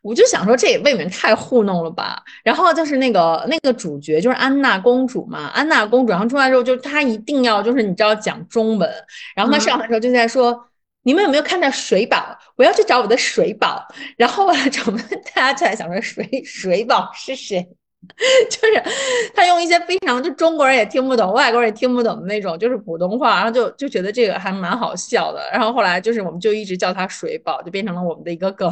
[0.04, 2.22] 我就想说，这也未免太糊弄了吧。
[2.44, 5.48] 然后就是那个那个主角，就是安娜公主嘛。
[5.54, 8.88] 安娜公主，然后出来之后，就是她一定要就是你知道讲中文。
[9.34, 10.62] 然后她上来的时候就在说
[11.04, 12.38] ：“你们有没有看到水宝？
[12.58, 13.82] 我要去找我的水宝。”
[14.18, 15.02] 然后啊， 我们
[15.34, 17.66] 大家就在想说，水水宝是谁？
[18.52, 25.40] 就是他用一些非常就中国人也听不懂，外国人也听不懂的那种，就是普通话，然后就就觉得这个还蛮好笑的。
[25.54, 28.70] 然后后来就是我们就一直叫他水宝，就变成了我们的一个梗。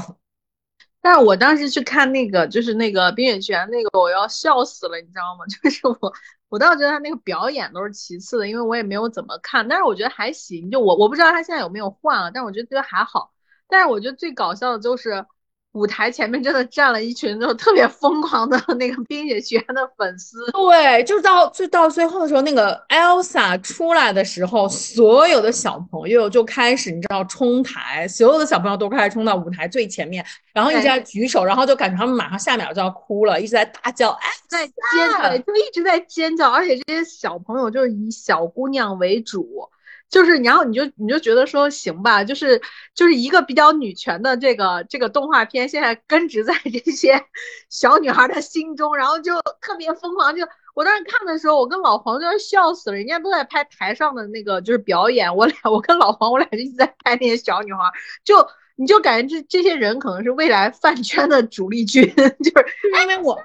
[1.02, 5.46] 但是我当时去看那个，就是那个《冰雪奇缘》那个，我要笑死了，你知道吗？
[5.64, 6.14] 就是我，
[6.50, 10.70] 我倒觉得他那个表演都是其次的，因为我也没有怎么看，但是我觉得还行。
[10.70, 13.32] 就我，我不知道他现在有没有换啊，但我觉得觉得还好。
[13.68, 15.26] 但是我觉得最搞笑的就是。
[15.74, 34.74] 舞台前面真的站了一群就特别疯狂的那个冰雪奇缘的粉丝，对，就是到最到最后的时候，那个 Elsa 出来的时候，所有的小朋友就开始你知道冲台，所有的小朋友都开始冲到舞台最前面，然后一直在举手，然后就感觉他们马上下秒就要哭了，一直在大叫，哎，在尖
[35.22, 39.70] 叫，就一直在尖叫，而且这些小朋友就是以小姑娘为主。
[40.12, 42.62] 就是，然后你就你就觉得说行吧，就是
[42.94, 47.24] 就是一个比较女权的这个这个动画片，现在根植在这些
[47.70, 50.36] 小女孩的心中，然后就特别疯狂。
[50.36, 50.46] 就
[50.76, 57.80] 我当时看的时候，我跟老黄就要笑死了，人家都在拍台上的那个就是表演，我俩我跟老黄我俩就一直在拍那些小女孩，
[58.26, 58.46] 就
[58.76, 62.66] 你就感觉这这些人可能是未来饭圈的主力军， 就是
[63.02, 63.42] 因为我。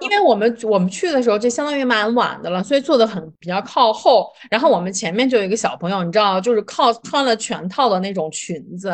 [0.00, 4.30] 因为我们我们去的时候就相当于蛮晚的了，所以坐的很比较靠后。
[4.50, 8.92] 然后我们前面就有一个小朋友，你知道，就是靠穿了全套的那种裙子。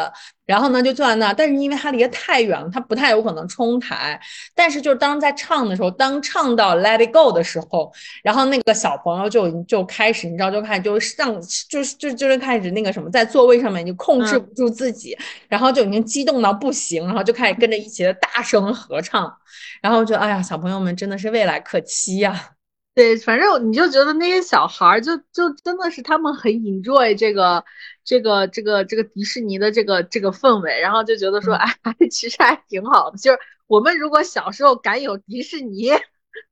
[0.49, 4.19] 然后呢，就坐在那，但是因为他离得太远了，他不太有可能冲台。
[4.55, 15.15] 但是就是当在唱的时候，当唱到 Let It Go 的时候，然后那个小朋友就就开始，你知道，就开始就上，就是就就是开始那个什么，在座位上面就控制不住自己，
[15.49, 19.31] 然后就已经激动到不行，然后就开始跟着一起的大声合唱，
[19.83, 22.53] 然后就哎呀，小朋友们真的是未来可期呀。
[22.95, 27.65] 对，反正你就觉得那些小孩儿就就真的是他们很 enjoy 这个
[28.09, 31.71] 这个这个这个迪士尼的这个这个氛围，然后就觉得说，哎，
[32.11, 33.19] 其实还挺好的。
[33.19, 35.91] 就是我们如果小时候敢有迪士尼，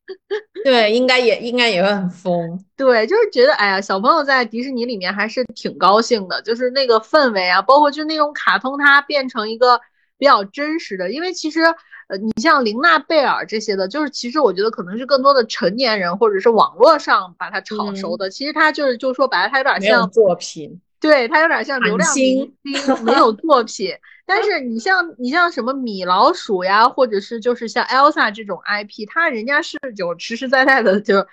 [0.62, 2.62] 对，应该也应该也会很疯。
[2.76, 9.80] 对，就是觉得，哎呀，小朋友在迪士尼里面还是挺高兴的，就是那个氛围啊，包括就那种卡通，它变成一个
[10.18, 11.62] 比较真实的，因为其实。
[12.08, 18.30] 呃，你像玲娜贝尔这些的，就是其实我觉得可能是更多的成年人或者是网络上把它炒熟的。
[18.30, 23.90] 其实它就是，就说白了，它有点像作品，对，他有点像流量明星，没有作品。
[24.26, 31.26] 但是你像你像什么米老鼠呀，或者是就是像 Elsa 这种 IP，他人家是有实实在在的就。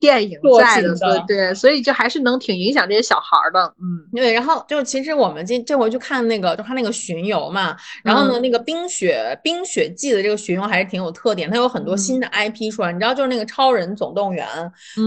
[0.00, 4.32] 电影在的，对对，所以就还是能挺影响这些小孩的，嗯，对。
[4.32, 7.76] 然后就其实我们今这回去看那个，就他那个巡游嘛。
[8.02, 12.90] 然后呢，那个冰雪冰雪季的这个巡游还是挺有特点，它有很多新的 IP 出来。
[12.90, 14.48] 你知道，就是那个超人总动员，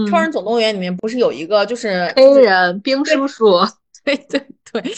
[0.08, 3.58] 超人总动员里面不是有一个就是黑人冰叔叔？
[4.04, 4.16] 对
[4.82, 4.94] 对对。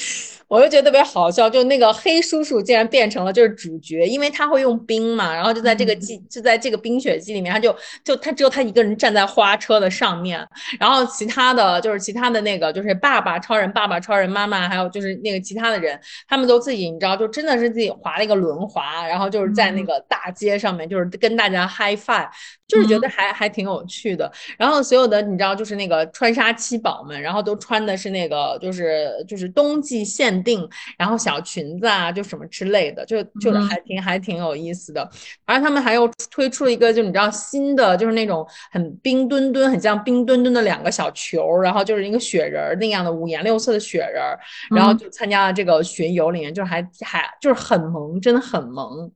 [0.49, 10.47] 我就觉得特别好笑，就那个黑叔叔竟然变成了就是主角，因为他会用冰嘛，然后就在这个季就在这个冰雪季里面，他就就他只有他一个人站在花车的上面，
[10.79, 22.29] 然后其他的就是其他的那个就是爸爸超人爸爸超人妈妈，还有就是那个其他的人，他们都自己你知道就真的是自己划了一个轮滑，然后就是在那个大街上面就是跟大家 high five。
[22.69, 35.09] 就是觉得还还挺有趣的，然后所有的你知道，就是那个穿沙七宝们，然后都穿的是那个，就是就是冬季限定，然后小裙子啊，就什么之类的，就就是还挺还挺有意思的。
[35.45, 44.23] 而他们还又推出了一个，就你知道新的，就是那种很冰墩墩，很像冰墩墩的两个小球，然后就是一个雪人那样的五颜六色的雪人，
[44.71, 49.11] 然后就参加了这个巡游里面，就是还还就是很萌，真的很萌。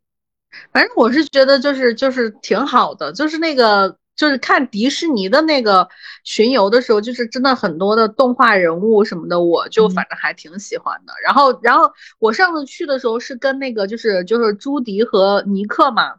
[0.73, 5.89] 反正我是觉得就是就是挺好的，就是那个就是看迪士尼的那个
[6.25, 11.15] 巡游的时候，就是真的很多的动画人物什么的，我就反正还挺喜欢的。
[11.25, 16.17] 然后然后我上次去的时候是跟那个就是就是朱迪和尼克嘛，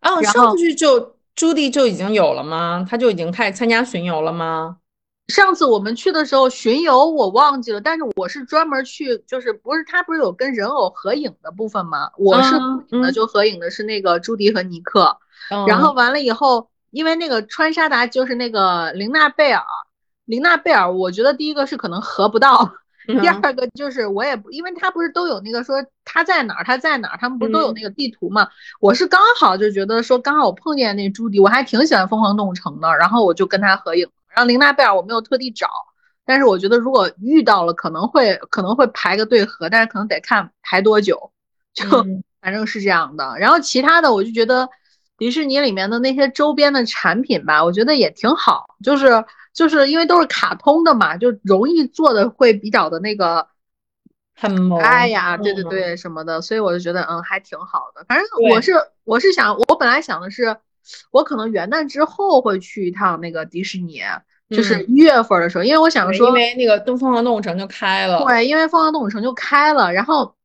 [0.00, 2.86] 哦，上去就朱迪就已经有了吗？
[2.88, 4.78] 他就已经开始参加巡游了吗？
[5.28, 12.10] 上次我们去的时候巡游我忘记了，但是我是专门去，就是不是他不是有跟人偶合影的部分吗？
[12.16, 12.54] 我是
[12.88, 15.18] 那就合影的是那个朱迪和尼克，
[15.66, 19.64] 然后完了以后，因为那个川沙达就是那个玲娜贝尔，
[20.26, 22.72] 玲娜贝尔，我觉得第一个是可能合不到，
[23.20, 28.48] 第二个就是我也不，因为他不是都有那个说他在哪儿他在哪儿，他们不是都有那个地图嘛？
[28.78, 34.08] 我是刚好就觉得说刚好我碰见那朱迪，我还挺喜欢疯狂动物城的，然后我就跟他合影。
[34.28, 35.68] 然后玲娜贝尔我没有特地找，
[36.24, 41.32] 但是我觉得如果遇到了可能会可能会排个队合，但是可能得看排多久。
[41.74, 41.84] 就
[42.40, 43.36] 反正是这样的。
[43.38, 44.68] 然后其他的，我就觉得
[45.16, 53.46] 迪士尼里面的那些周边的产品吧，我觉得也挺好，就是就是因为都是卡通的嘛，就容易做的会比较的那个
[54.34, 54.80] 很萌。
[54.80, 58.04] 哎呀，对对对，什么的，所以我就觉得嗯还挺好的。
[58.08, 58.72] 反正我是
[59.04, 60.56] 我是想，我本来想的是，
[61.10, 64.00] 我可能元旦之后会去一趟那个迪士尼。
[64.50, 70.36] 就是一月份的时候，因为我想说，因为那个东凤凰动物城就开了，对，因为凤凰动物城就开了，然后，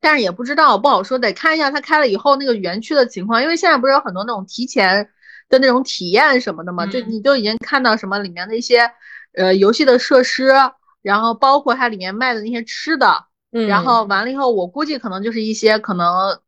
[0.00, 5.08] 但是也不知道不好说，得看一下它开了以后那个园区的情况，因为现在不是有很多那种提前
[5.48, 8.90] 的那种体验什么的嘛，就你都已经看到什么里面的一些
[9.34, 10.52] 呃游戏的设施，
[11.02, 16.38] 然后包括它里面卖的那些吃的，然后完了以后，我估计可能就是一些可能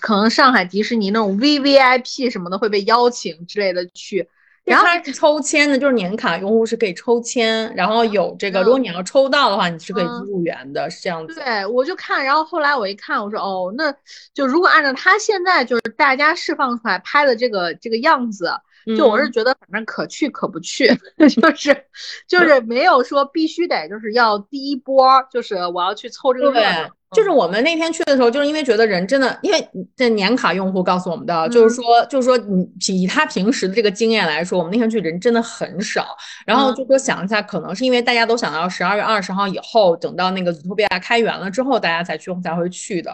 [0.00, 4.28] 可能上海迪士尼那种 V V I P 什么的会被邀请之类的去。
[4.66, 11.34] 然后它是抽签的，就是年卡用户是可以抽签，然后有这个，如果你要抽到的话，你是可以入园的，是这样子。
[11.36, 13.94] 对，我就看，然后后来我一看，我说哦，那
[14.34, 18.50] 就如果按照他现在就是大家释放出来拍的这个这个样子，
[18.94, 20.86] 就我是觉得反正可去可不去，
[21.18, 21.86] 就是
[22.28, 26.90] 就是没有说必须得就是要第一波，就是我要去凑这个热闹。
[27.12, 36.04] 就是我们那天去的时候，就是因为觉得人真的，因为这年卡用户告诉我们的，就是说，就是说，你以他平时的这个经验来说，我们那天去人真的很少。
[36.44, 43.10] 然后就说想一下，可能是因为大家都想到十二月二十号以后，等到那个祖托比亚开园了之后，大家才去才会去的。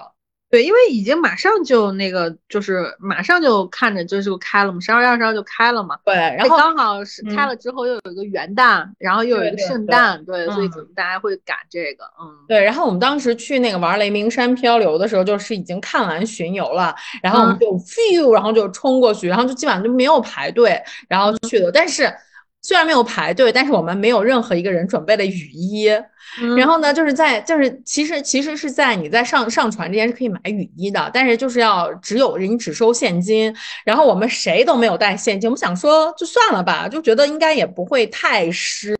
[0.52, 5.96] 对，因为已经马上就那个，就是马上就看着就是开了嘛，十二月二十号就开了嘛。
[6.04, 12.30] 对，然后刚好是开了之后又有一个元旦，然后又有一个圣诞，对，所以可能大家会赶这个，嗯。
[12.46, 20.78] 对，然后我们当时去那个玩雷鸣山漂流的时候，就是已经看完巡游了，然后我们就 feel，然后就冲过去，然后就基本上就没有排队，
[21.08, 22.12] 然后去的，但是。
[22.62, 25.90] 虽然没有排队，但是我们没有任何一个人准备了雨衣。
[26.56, 33.54] 然后呢，就是在就是其实其实是在你在上上船之前是可以买雨衣的，但是就是要只有人只收现金。
[33.84, 38.96] 然后我们谁都没有带现金，我们想说就算了吧，就觉得应该也不会太湿。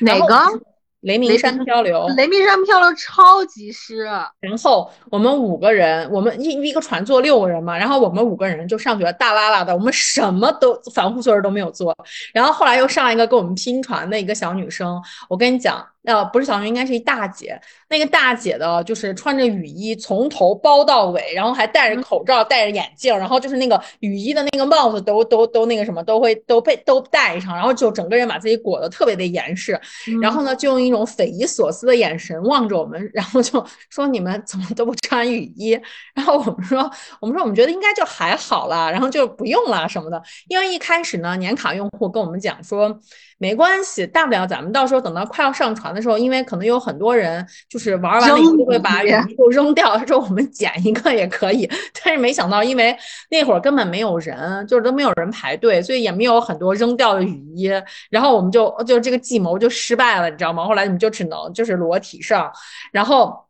[0.00, 0.60] 哪个？
[1.04, 4.04] 雷鸣山漂流，雷鸣山漂流超级湿。
[4.40, 11.94] 然后我们五个人，我们一一个船坐六个人嘛，然后我们五个人就上去了，大拉拉的，我们什么都防护措施都没有做。
[12.32, 15.86] 然后后来又上一个跟我们拼船的一个小女生，我跟你讲。
[16.04, 17.58] 呃，不是小女，应该是一大姐。
[17.88, 29.80] 那个大姐的，就是穿着雨衣，从头包到尾，然后还戴着口罩，戴着眼镜，然后就是那个雨衣的那个帽子都都都那个什么，都会都被都戴上，然后就整个人把自己裹得特别的严实。
[30.20, 35.78] 然后呢，就用一种匪夷所思的眼神望着我们，然后就说：“你们怎么都不穿雨衣？”
[36.14, 36.90] 然后我们说
[37.20, 43.00] ：“我们说我们觉得应该就还好啦，然后就不用了什么的。”因为一开始呢，年卡用户跟我们讲说。
[43.44, 51.68] 没关系，大不了咱们到时候等到快要上船的时候，因为可能有很多人就是玩完了以后就会把雨衣都扔掉，他说我们捡一个也可以。
[52.02, 52.96] 但是没想到，因为
[53.28, 57.70] 那会儿根本没有人，就是都没有人排队，所以也没有很多扔掉的雨衣。
[58.08, 60.64] 然后我们就就这个计谋就失败了，你知道吗？
[60.64, 62.50] 后来你们就只能就是裸体上，
[62.92, 63.46] 然后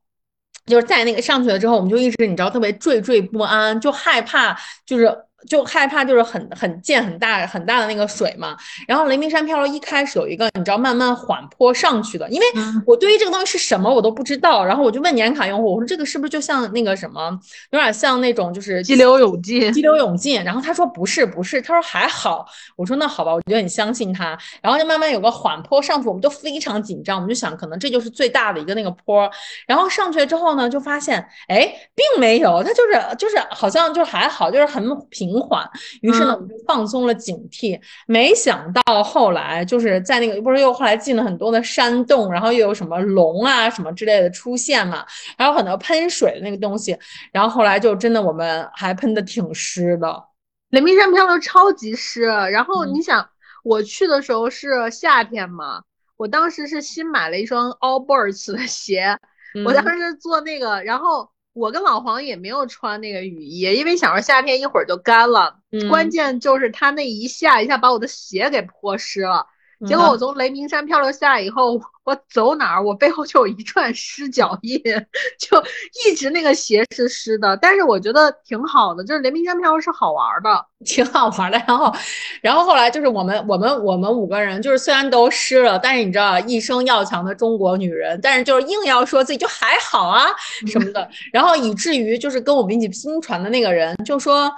[0.66, 5.16] 就是在那个上去了之后，我们就一直你知道特别惴惴不安，就害怕就是。
[5.46, 12.46] 就害怕就是很很溅很大很大的那个水嘛，然后雷鸣山漂流一开始有一个你知道慢慢缓坡上去的，因为
[12.86, 17.38] 我对于这个东西是什么我都不知道，然后我就问年卡用户，我说这个是不是就像那个什么，
[17.70, 29.30] 有点像那种就是激流勇进，激流勇进，然后他说不是不是，他说还好，我说那好吧，我就很相信他，然后就慢慢有个缓坡上去，我们就非常紧张，我们就想可能这就是最大的一个那个坡，
[29.66, 35.33] 然后上去之后呢，就发现哎并没有，他就是就是好像就还好，就是很平。
[35.34, 35.68] 平缓，
[36.00, 37.80] 于是呢，我们就放松了警惕。
[38.06, 45.04] 没想到后来就是在那个，不是又后来进了很多的山洞，然后又有什么龙啊什么之类的出现嘛，
[45.36, 46.96] 还有很多喷水的那个东西。
[47.32, 50.22] 然后后来就真的我们还喷的挺湿的，
[50.70, 52.22] 雷鸣山漂流超级湿。
[52.22, 53.28] 然后你想，
[53.64, 55.82] 我去的时候是夏天嘛，
[56.16, 59.18] 我当时是新买了一双 Allbirds 的鞋，
[59.66, 61.28] 我当时做那个，然后。
[61.54, 65.60] 我跟老黄也没有穿那个雨衣，因为想着夏天一会儿就干了。
[65.88, 69.46] 关键就是他那一下一下把我的鞋给泼湿了。
[69.86, 74.80] 结果我从雷鸣山漂流下来以后，我走哪儿，我背后就有一串湿脚印，
[75.38, 75.62] 就
[76.06, 77.56] 一直那个鞋是湿的。
[77.56, 81.58] 但是我觉得挺好的，就是雷鸣山漂流是好玩的， 挺好玩的。
[81.66, 81.92] 然后，
[82.40, 90.26] 然后后来就是我们我们我们五个人，就是虽然都湿了，但是你知道一生要强的中国女人，但是就是硬要说自己就还好啊
[90.66, 94.52] 什么的，然后以至于就是跟我们一起拼船的那个人就说。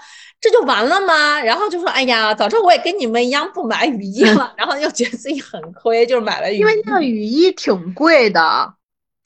[0.46, 1.40] 这就完了吗？
[1.40, 4.54] 然后就说，哎呀，早知道我也跟你们一样不买雨衣了。
[4.56, 8.72] 然后又觉得自己很亏，就是买了雨衣，因为那个雨衣挺贵的。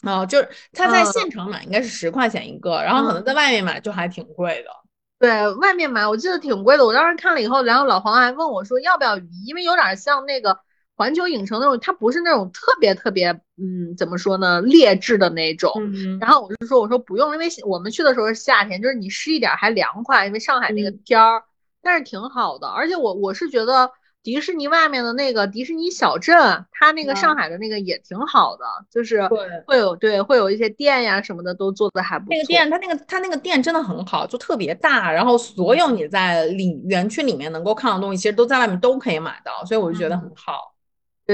[0.03, 4.71] 哦，就是他在县城买应该是十块钱一个，然后可能在外面买就还挺贵的。
[5.19, 6.87] 对外面买，我记得挺贵的。
[6.87, 10.59] 我当时看了以后，然后老黄还问我说要不要雨衣，因为有点像那个
[11.01, 15.73] 环球影城那种，它不是那种特别特别，嗯，怎么说呢，劣质的那种。
[16.21, 21.43] 然后我就说我说不用，因为我们去的时候是夏天，就是你湿一点还凉快，因为上海那个天儿，
[21.83, 22.69] 但是挺好的。
[22.69, 23.91] 而且我我是觉得。
[24.23, 26.37] 迪士尼外面的那个迪士尼小镇，
[26.73, 29.27] 它那个上海的那个也挺好的，就是
[29.67, 32.35] 会有对会有一些店呀什么的都做的还不错。
[32.35, 40.75] 那个店它那个它那个店真的很好，就特别大，然后所有你在里园区里面能够看到的东西，其实都在外面都可以买到，所以我就觉得很好。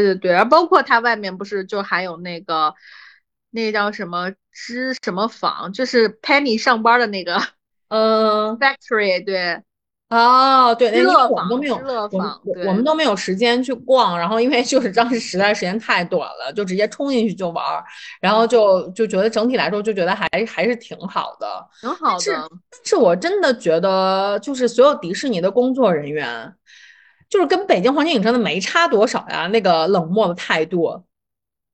[0.03, 2.75] 对对对，而包括它外面不是就还有那个
[3.51, 7.41] 那叫什么织什么坊，就是 Penny 上班的那个
[7.89, 9.63] 嗯 factory 对。
[10.09, 11.77] 哦，对，因为我们都没有，
[12.13, 17.83] 我我们都没有时间去逛，然后因为就是当时实在时间太短了，就直接冲进去就玩儿，
[18.21, 22.21] 然后就就觉得整体来说就觉得还还是挺好的，挺好的。
[22.21, 22.37] 是，
[22.85, 26.55] 是我真的觉得就是所有迪士尼的工作人员，
[27.29, 31.03] 就是跟北京环球影城的没差多少呀，那个冷漠的态度。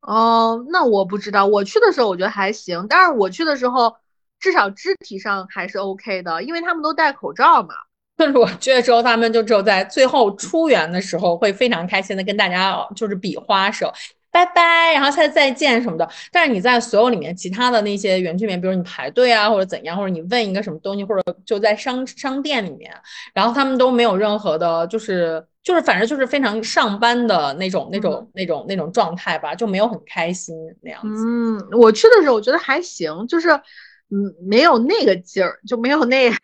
[0.00, 3.94] 哦，那我不知道，我去的时候我觉得还行，但是我去的时候
[4.40, 7.74] 至少肢体上还是 OK 的，因为他们都戴口罩嘛。
[8.16, 13.92] 但是我去的时候，他们就只有在最后出园的时候会非常开心的跟大家就是比花手，
[14.32, 16.08] 拜拜，然后再再见什么的。
[16.32, 22.90] 但是你在所有里面其他的那些园区里面，比如你排队啊或者怎样，或者你问一个什么东西，或者就在商商店里面，
[23.34, 31.24] 然后他们都没有任何的，就是就是反正就是非常上班的那种那种那种那种状态吧，就没有很开心那样子。
[31.24, 36.32] 嗯，我去的时候我觉得还行，就是嗯没有那个劲儿，就没有那。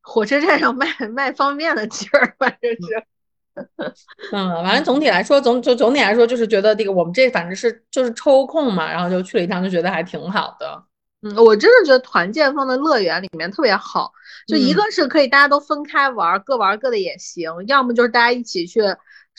[0.00, 3.04] 火车站上卖卖方便的劲儿，反正是，嗯，
[4.30, 10.82] 反正总体来说，总就总体来说，就是觉得这个我们这反正是就是抽空嘛，然后就去了一趟，就觉得还挺好的。
[11.22, 14.12] 嗯，我真的觉得团建放在乐园里面特别好，
[14.46, 18.82] 就一个是可以大家都分开玩，各玩各的也行，要么就是大家一起去。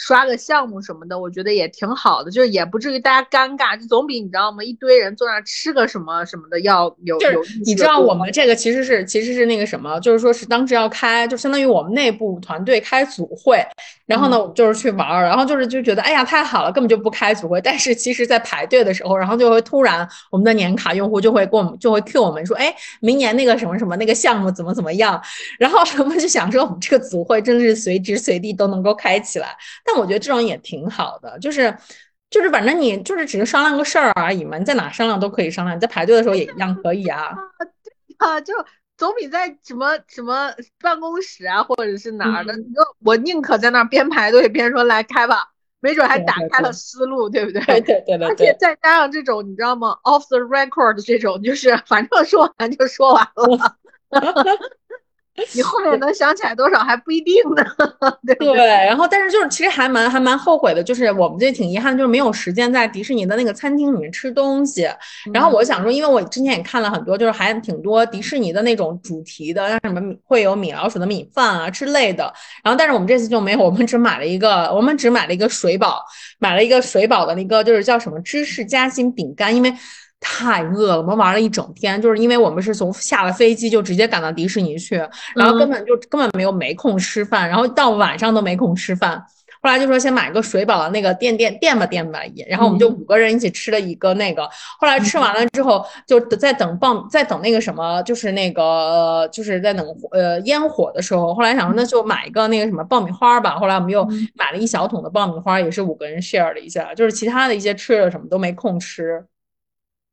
[0.02, 4.64] 刷个项目什么的，我觉得也挺好的，就是也不至于大家尴尬，就总比你知道吗？
[4.64, 7.44] 一堆人坐那吃个什么什么的要有有。
[7.66, 13.62] 你知道我们这个其实是其实是那个什么，就是说是当时要开，就相当于我们内部团队开组会，
[14.10, 17.62] 然后呢我就是去玩儿，然后就是就觉得哎呀太好了，根本就不开组会。
[17.62, 25.22] 但是其实在排队的时候，然后就会突然我们的年卡用户就会给我们就会 Q 我们说，哎，明年那个什么什么那个项目怎么怎么样？
[25.60, 29.56] 然后我们就想说，我们这个组会真的是随时随地都能够开起来。
[29.86, 31.72] 但我觉得这种也挺好的，就是
[32.32, 37.30] 就是反正你就是只是商量个事儿而已嘛，你在哪商量都可以商量，你在排队的时候也一样可以啊。
[38.18, 38.54] 啊，就
[39.00, 42.54] 总比在什么什么办公室啊或者是哪儿的，
[43.02, 47.62] 我宁可在那儿边排队边说来开吧，没准还打开了思路，对不对？
[47.62, 48.28] 对对对对。
[48.28, 53.78] 而且再加上这种你知道吗？Off the record 这种，就是反正说完就说完了。
[55.54, 57.64] 你后面能想起来多少还不一定呢，
[58.26, 58.56] 对对？
[58.56, 64.90] 然后，但是就是其实还蛮还蛮后悔的，就是我们这挺遗憾，就是没有时间在迪士尼的那个餐厅里面吃东西。
[65.34, 72.24] 然后我想说，因为我之前也看了很多，就是还挺多迪士尼的那种主题的，像什么会有米老鼠的米饭啊之类的。
[72.64, 76.04] 然后，但是我们这次就没有，我们只买了一个，我们只买了一个水宝，
[76.40, 79.74] 买了一个水宝的那个，就是叫什么芝士夹心饼干，因为。
[80.20, 84.96] 太饿了，我们玩了一整天，就是因为我们是从下了飞机就直接赶到迪士尼去，
[85.36, 89.24] 然后根本就根本没有没空吃饭，然后到晚上都没空吃饭。
[89.62, 94.50] 后来就说先买个水饱的那个垫垫垫吧垫吧，然后我们就五个人一起吃了一个那个。
[94.80, 101.36] 后来吃完了之后，就在等爆，在等那个什么，就是那个就是在等呃烟火的时候。
[101.36, 103.58] 后来想说那就买一个那个什么爆米花吧。
[103.58, 106.94] 后来我们又买了一小桶的爆米花，也是五个人 share 了一下。
[106.94, 109.22] 就是其他的一些吃的什么都没空吃。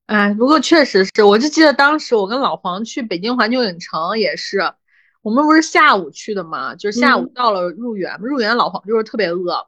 [0.06, 4.72] 哎，不过确实是，我就记得当时我跟老黄去北京环球影城也是，
[5.20, 9.66] 我们不是下午去的嘛，就是下午到了入园，入园老黄就是特别饿，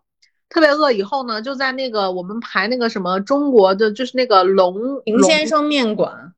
[0.49, 6.32] 特别饿以后呢，就在那个我们排那个什么中国的，就是那个龙林先生面馆，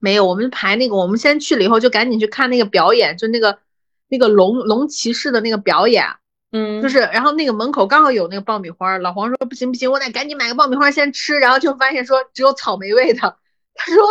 [0.00, 3.58] 没有，我们排那个，我们先去了以后就赶紧去看那个表演，就那个
[4.06, 6.04] 那个龙龙骑士的那个表演。
[6.52, 13.36] 嗯，就是，然后那个门口刚好有那个爆米花，老黄说不行不行，我得赶紧买个爆米花先吃，然后就发现说只有草莓味的，
[13.74, 14.04] 他说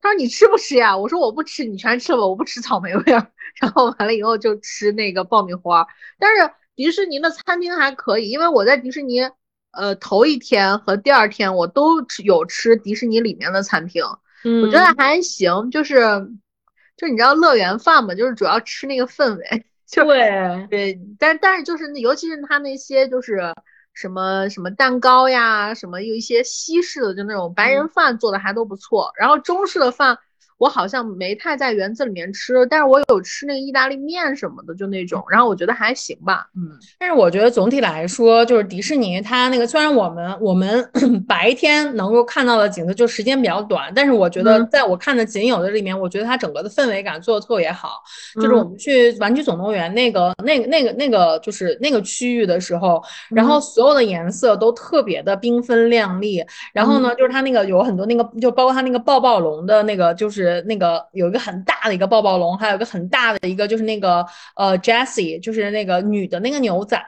[0.00, 0.96] 他说你吃不吃呀？
[0.96, 3.02] 我说我不吃，你全吃了吧，我不吃草莓味。
[3.60, 5.84] 然后完了以后就吃那个爆米花，
[6.18, 9.20] 但是迪士尼的餐厅还可以，因为我在迪士尼，
[9.72, 14.04] 呃，头一天和第二天我都有吃迪士尼里面的餐厅，
[14.62, 16.00] 我觉得还行，就是
[16.96, 19.64] 就你知道乐园饭嘛，就是主要吃那个氛围。
[19.94, 23.40] 对对，但但是就是，尤其是他那些就是
[23.92, 29.10] 什么什么蛋糕呀，什么有一些西式的，就那种白人饭做的还都不错。
[29.18, 30.18] 然后中式的饭。
[30.60, 36.78] 我好像没太在园子里面吃，但是我有吃那个意大利面什么的，就那种，然后我觉得还行吧，嗯。
[36.98, 40.86] 但是我觉得总体来说，就是迪士尼它那个，虽然我们我们
[41.26, 48.02] 白天能够看到的景色就时间比较短，但是我觉得在我看的仅有的里面，我觉得它整个的氛围感做的特别好。
[48.34, 56.44] 就是我们去玩具总动员那个那个那个那个就是那个区域的时候，然后所有的颜色都特别的缤纷亮丽，
[56.74, 60.49] 然后呢，就是它那个有很多那个，就包括它那个抱抱龙的那个，就是。
[60.62, 64.24] 那个有一个很大的一个抱抱龙，还有一个很大的一个就是那个
[64.56, 67.00] 呃 Jessie，就是那个女的那个牛仔，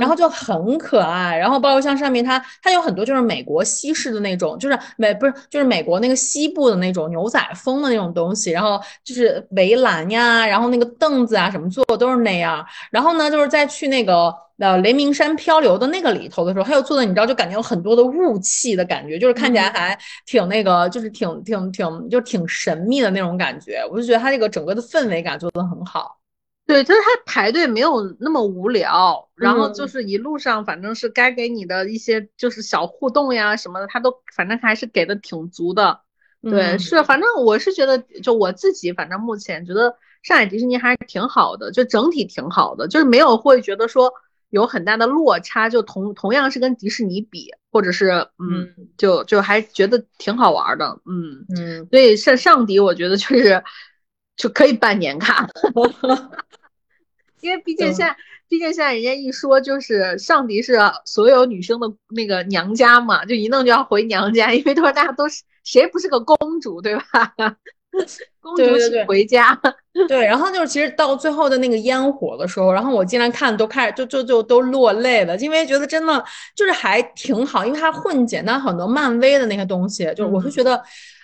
[0.00, 1.36] 然后就很可爱。
[1.36, 8.50] 然后包括像上面它它有很多就是美国西式的那种，就是美不是就是美国那个西部的那种牛仔风的那种东西。
[8.50, 12.64] 然后就是围栏呀，然后那个凳子啊什么做的都是那样。
[12.90, 14.34] 然后呢，就是再去那个。
[14.60, 23.82] 呃，雷鸣山漂流的那个里头的时候，他又做的，你知道，就感觉有很多的雾气的感觉，就是看起来还挺那个，就是挺挺挺，就挺神秘的那种感觉。
[23.90, 26.18] 我就觉得他这个整个的氛围感做的很好。
[26.66, 36.00] 对，就是他排队没有那么无聊，然后就是一路上反正是该给你的一些就是小互动呀什么的，他都反正还是给的挺足的。
[36.42, 44.12] 对，是，反正我是觉得，就我自己，反正目前觉得上海迪士尼还是挺好的，就整体挺好的，就是没有会觉得说。
[44.50, 53.62] 有很大的落差，就同同样是跟迪士尼比，或者是嗯，就就还觉得挺好玩的，嗯嗯，所以上上迪我觉得就是
[54.36, 55.48] 就可以办年卡，
[57.40, 58.16] 因为毕竟现在
[58.48, 67.34] 毕竟现在人家一说就是上迪是所有女生的那个娘家嘛，就一弄就要回娘家，因为都说大家都是谁不是个公主对吧？
[68.40, 69.58] 公主请回家，
[70.08, 76.24] 对，然后就是其实到最后的那个烟火的时候，然后我进来看都开始就就就都落泪了，因为觉得真的
[76.56, 80.82] 就是还挺好，因为它混剪到很多漫威的那些东西，就是我是觉得。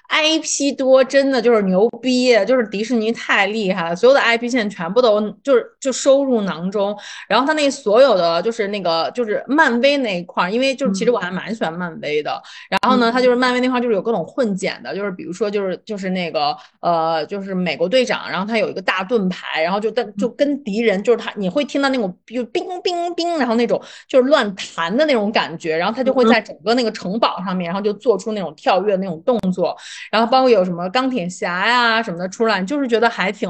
[0.08, 6.96] IP 多真的就是牛逼，就是迪士尼太厉害了，所有的 IP 现在全部都就是就收入囊中。
[7.28, 12.40] 然后他那所有的就是那个就是漫威那一块，因为就是其实我还蛮喜欢漫威的。
[12.68, 29.76] 然后呢，他就是漫威那块就是有各种混剪的，就是比如说就是就是那个呃就是美国队长，然后他有一个大盾牌，然后就但就跟敌人就是他你会听到那种就冰冰冰，然后那种就是乱弹的那种感觉，然后他就会在整个那个城堡上面，然后就做出那种跳跃那种动作。
[30.10, 33.48] 然后包括有什么钢铁侠呀什么的出来，就是觉得还挺，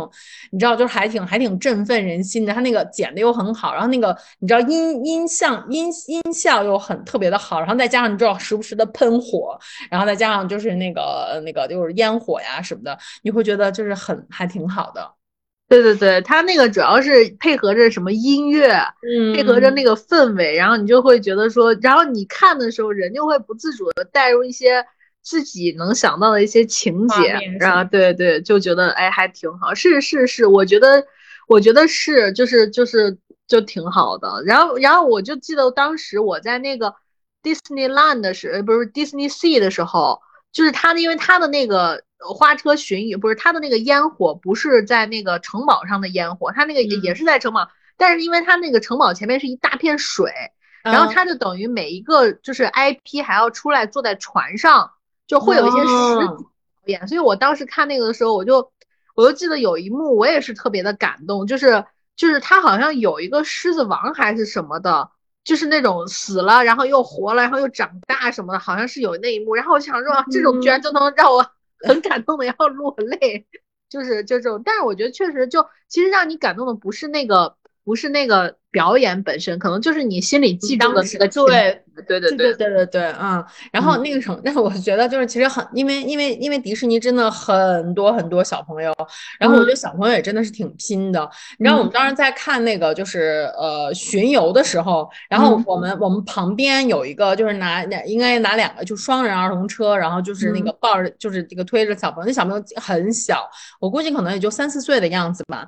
[0.51, 2.53] 你知道，就是还挺还挺振奋人心的。
[2.53, 9.59] 他那个剪的又很好，然后那个你知道音音像音音效又很特别的好，然后再加上你知道时不时的喷火，
[9.91, 15.13] 然后再加上就是那个那个就是烟火呀什么的，你会觉得就是很还挺好的。
[15.69, 18.71] 对对对，他那个主要是配合着什么音乐，
[19.03, 24.85] 嗯，配合着那个氛围，然后你就会觉得说，然后你看的时候人就会不自主的带入一些。
[25.27, 31.05] 自己能想到的一些情节，然后对对，就觉得哎还挺好，是是是，我觉得
[31.49, 33.19] 我觉得是，就是就是
[33.49, 34.41] 就挺好的。
[34.47, 36.95] 然后然后我就记得当时我在那个
[37.43, 40.21] Disneyland 的时，不是 Disney Sea 的时候，
[40.53, 50.31] 就是他的，因为他的那个花车巡游，不是他的那个烟火，不是在那个城堡上的烟火，他那个也是在城堡，但是因为他那个城堡前面是一大片水，
[50.85, 54.93] 然后他就等于每一个就是 IP 还要出来坐在船上。
[55.27, 56.37] 就会有一些实表
[56.87, 58.71] 演，所以我当时看那个的时候，我就
[59.15, 61.85] 我就记得有一幕，我也是特别的感动，就是
[62.17, 65.11] 就是他好像有一个狮子王还是什么的，
[65.45, 69.55] 就是那种死了然后又活了，然后又长大什么的，好像是有那一幕。
[69.55, 71.45] 然后我想说，这种居然就能让我
[71.87, 73.47] 很感动的要落泪，
[73.89, 74.63] 就是就这种。
[74.65, 78.57] 但是我觉得确实就其实让你感动的不是那个不是那个。
[78.77, 88.95] 表演本身可能就是你心里记住的那个对对对对对对对嗯，然后那个什么， 但是我觉得就是其实很，因为因为因为迪士尼真的很多很多小朋友，
[89.41, 91.27] 然后我觉得小朋友也真的是挺拼的。
[91.59, 103.49] 你知道我们当时在看那个就是呃巡游的时候，然后我们我们旁边有一个就是拿两应该拿两个就双人儿童车，然后就是那个抱着就是这个推着小朋友，那小朋友很小，
[103.81, 105.67] 我估计可能也就三四岁的样子吧。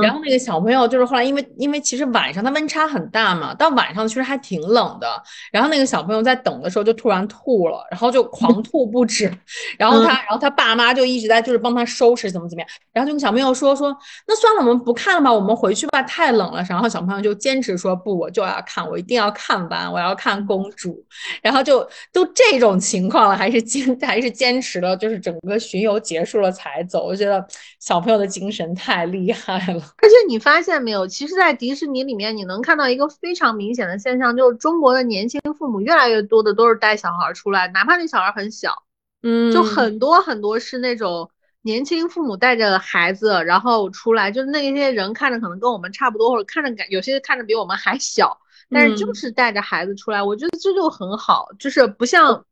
[0.00, 2.44] 然后那个小朋友就是后来因为因为其实晚上。
[2.44, 5.08] 它温差很大嘛，到晚上其实还挺冷的。
[5.50, 9.30] 然后那个小朋友在等的时候就突然吐了，然后就狂吐不止，
[9.78, 13.96] 然后他，然后他爸妈就一直在就是帮他收拾怎么怎么样，然后就跟小朋友说说，
[14.26, 16.64] 那算了，我们不看了吧，我们回去吧，太冷了。
[16.68, 21.04] 然后小朋友就坚持说不，我就要看，我一定要看完，我要看公主。
[21.42, 27.04] 然后就都这种情况了，还是坚还是坚持了，就是整个巡游结束了才走。
[27.04, 27.44] 我觉得
[27.84, 29.82] 小朋友的精神太厉害了。
[30.00, 38.84] 而且你发现没有，其实，在迪士尼里面，你能看到一个非常明显的现象，就是中国的年轻父母越来越多的都是带小孩出来，哪怕那小孩很小，
[39.22, 41.28] 嗯，就很多很多是那种
[41.60, 48.38] 年轻父母带着孩子然后出来，就是那些人看着可能跟我们差不多，或者看着感有些看着比我们还小，
[48.70, 52.46] 但是就是带着孩子出来，我觉得这就很好，就是不像。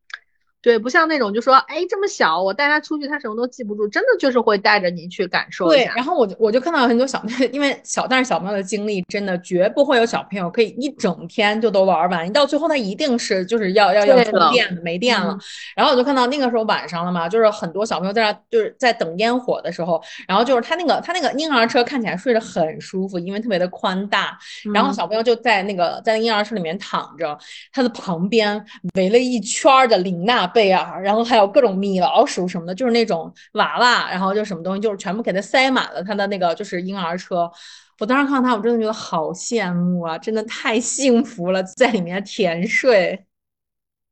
[0.62, 5.86] 对，不像那种就说，哎，这么小，我带他出去，他什么都记不住，真的就是会带着你去感受一下。
[5.86, 15.36] 对，然后我就我就看到很多小，因为小，但是小朋友的经历真的绝不会有小朋友可以一整天就都玩完，你到最后他一定是就是要要要充电的，没电了。
[15.74, 24.38] 然后我就看到那个时候晚上了嘛，就是很多小朋友在那就是在等烟火的时候，然后就是他那个他那个婴儿车看起来睡得很舒服，因为特别的宽大，
[24.72, 27.36] 然后小朋友就在那个在婴儿车里面躺着，
[27.72, 30.51] 他的旁边围了一圈的琳娜。
[30.52, 37.50] 贝尔，然后还有各种米老鼠什么的，就是那种娃娃，然后就什么东西，就是全部给它塞满了他的那个就是婴儿车。
[37.98, 43.26] 我当时看到他，我真的觉得好羡慕啊，真的太幸福了，在里面甜睡。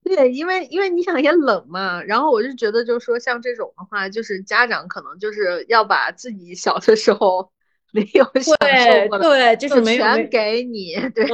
[0.02, 7.50] 对，因为因为你想也冷嘛，然后我就觉得就是说像这种的话，就是家长可能就是要把自己小的时候
[7.92, 11.24] 没有享受过的，对，就是全给你， 对，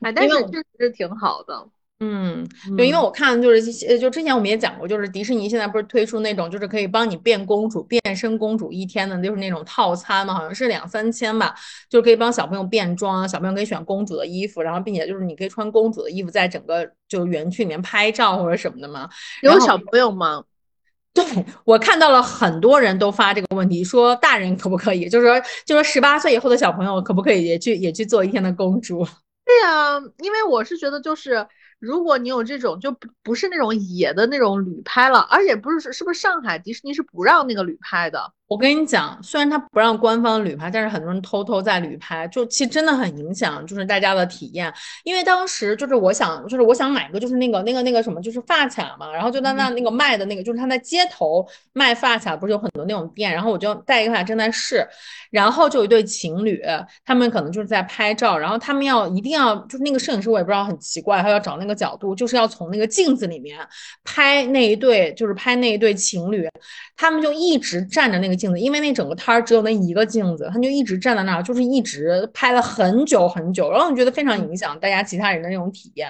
[0.00, 1.68] 哎，但是确实挺好的。
[2.00, 2.46] 嗯，
[2.76, 11.52] 对，因为我看就是呃，就之前我们也讲过，就是迪士尼现在不是推出那种就是可以帮你变公主、变身公主一天的，就是那种套餐嘛，好像是两三千吧，
[11.90, 19.08] 就是可以帮小朋友变装，小朋友可以选公主的衣服，然后并且就是你可以穿公主的衣服在整个就园区里面拍照或者什么的嘛。
[19.42, 20.44] 有小朋友吗？
[21.12, 21.24] 对
[21.64, 29.04] 我看到了很多人都发这个问题，说大人可不可以，就是说就说十八岁以后的小朋友可不可以也去也去做一天的公主？
[29.44, 31.44] 对呀，因为我是觉得就是。
[31.78, 38.32] 如果你有这种，就不不是那种野的那种旅拍了，而且不是是不是上海迪士尼是不让那个旅拍的？
[38.48, 44.72] 我跟你讲，虽然他不让官方旅拍，但是很多人偷偷在旅拍，就其实真的很影响就是大家的体验。
[45.04, 54.88] 因为当时就是我想，就是我想买个就是那个那个那个什么，就是发卡嘛，然后就在那那个卖的那个，就是他在街头卖发卡，不是有很多那种店，然后我就带一个发卡正在试，
[55.30, 56.62] 然后就有一对情侣，
[57.04, 63.60] 他们可能就是在拍照，然后他们要一定要就是那个摄影师我也不知道很奇怪，他要找那个角度，就是要从那个镜子里面
[64.04, 66.48] 拍那一对，就是拍那一对情侣，
[66.96, 68.38] 他们就一直站着那个。
[68.38, 76.08] 镜子，因为那整个摊儿只有那一个镜子，他就一直站在那儿，就是一直拍了很久很久，然后你觉得非常影响大家其他人的那种体验。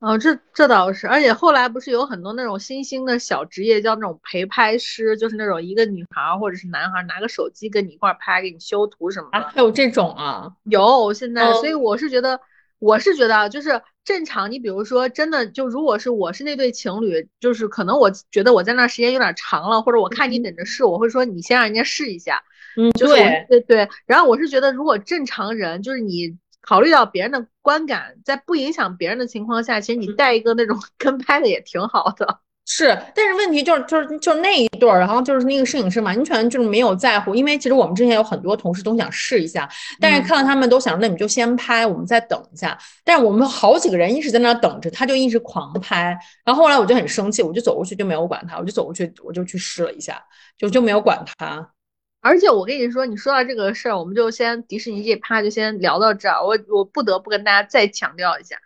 [0.00, 9.40] 哦，这这倒是，而且后来不是有很多那种新兴的小职业，叫那种陪拍师，就是那种一个女孩或者是男孩拿个手机跟你一块拍，给你修图什么的。
[9.48, 10.52] 还有这种啊？
[10.64, 12.38] 有现在，所以我是觉得。
[12.80, 14.50] 我是觉得，就是正常。
[14.50, 22.42] 你比如说，真的就如果是我是那对情侣，就是可能我觉得我在那时间有点长了，或者我看你等着试，我会说你先让人家试一下。
[22.76, 23.88] 嗯，对对对。
[24.06, 32.40] 然后我是觉得，如果正常人，就是你考虑到别人的观感，在不影响别人的情况下，其实你带一个那种 跟拍的也挺好的。
[32.72, 39.68] 是，但是问题就是就是就是那一对儿，然后就是那个摄影师完全就是没有在乎，因为其实我们之前有很多同事都想试一下，
[40.00, 42.78] 但是看到他们都想，那你就先拍，我们再等一下。
[43.04, 50.22] 但是我们好几个人一直在那等着，他就一直狂拍，然后后来我就很生气，我就走过去就没有管他，我就走过去我就去试了一下，
[50.56, 51.72] 就就没有管他。
[52.20, 56.40] 而且我跟你说，你说到这个事儿，我们就先迪士尼这趴就先聊到这儿。
[56.40, 58.56] 我我不得不跟大家再强调一下。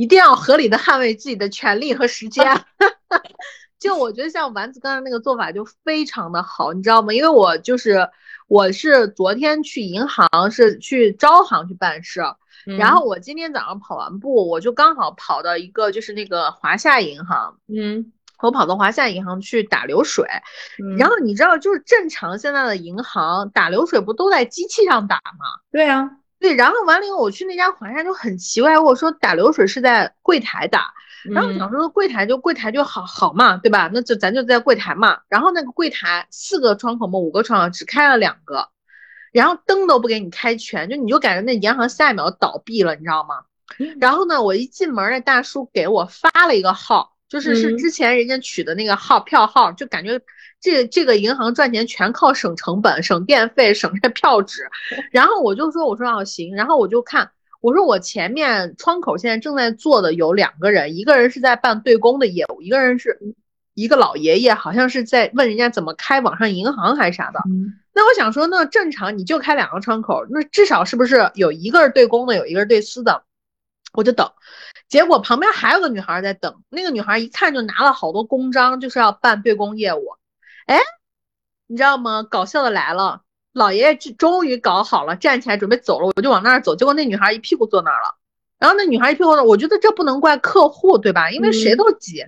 [0.00, 2.64] 一定要合理的捍卫自己的权利和时间。
[3.78, 7.12] 就我觉得像丸子刚才那个做法就非常的好，你知道吗？
[7.12, 8.08] 因为我就是
[8.48, 12.22] 我是昨天去银行是去招行去办事，
[12.78, 20.26] 然后我今天早上跑完步，我就刚好跑到一个就是那个华夏银行，嗯，我跑到华夏银行去打流水，
[20.98, 25.44] 然后你知道就是正常现在的银行打流水不都在机器上打吗？
[25.70, 26.10] 对啊。
[26.40, 30.92] 对，然后完了以后，我去那家华夏就很奇怪，我说打流水是在柜台打，
[31.32, 33.90] 然后想说柜台就柜台就好好嘛，对吧？
[33.92, 35.18] 那就咱就在柜台嘛。
[35.28, 38.70] 然后那个柜台四个窗口嘛，五个窗口只开了两个，
[39.32, 43.42] 然后灯都不给你开全，就你就感觉那银行下一秒倒闭了，你知道吗？
[44.00, 50.18] 然后呢，我一进门，那大叔给我发了一个号，就是是之前人家取的那个号票号，就感觉。
[50.60, 54.68] 这这个银行赚钱全靠省成本、省电费、省这票纸，
[55.10, 57.30] 然后我就说我说啊行，然后我就看
[57.60, 63.18] 我说我前面窗口现在正在做的有两个人，一个人是在办对公的业务，一个人是
[63.74, 67.40] 一个老爷爷，好像是在问人家怎么开网上银行还是啥的。
[67.92, 73.24] 那我想说，那正常你就开两个窗口，那至少是不是有一个是对公的，有一个是对私的？
[73.92, 74.30] 我就等，
[74.88, 80.00] 结果旁边还有个女孩在等，那个女孩一看就拿了好多公章，就是要办对公业务。
[80.70, 80.78] 哎，
[81.66, 82.22] 你知道吗？
[82.22, 88.16] 搞笑的来了，老爷爷终于搞好了，站起来准备走了，我就往那儿走，结果那女孩一屁股坐那儿了。
[88.60, 91.28] 然后那女孩一屁股坐，我觉得这不能怪客户，对吧？
[91.32, 92.24] 因为谁都挤。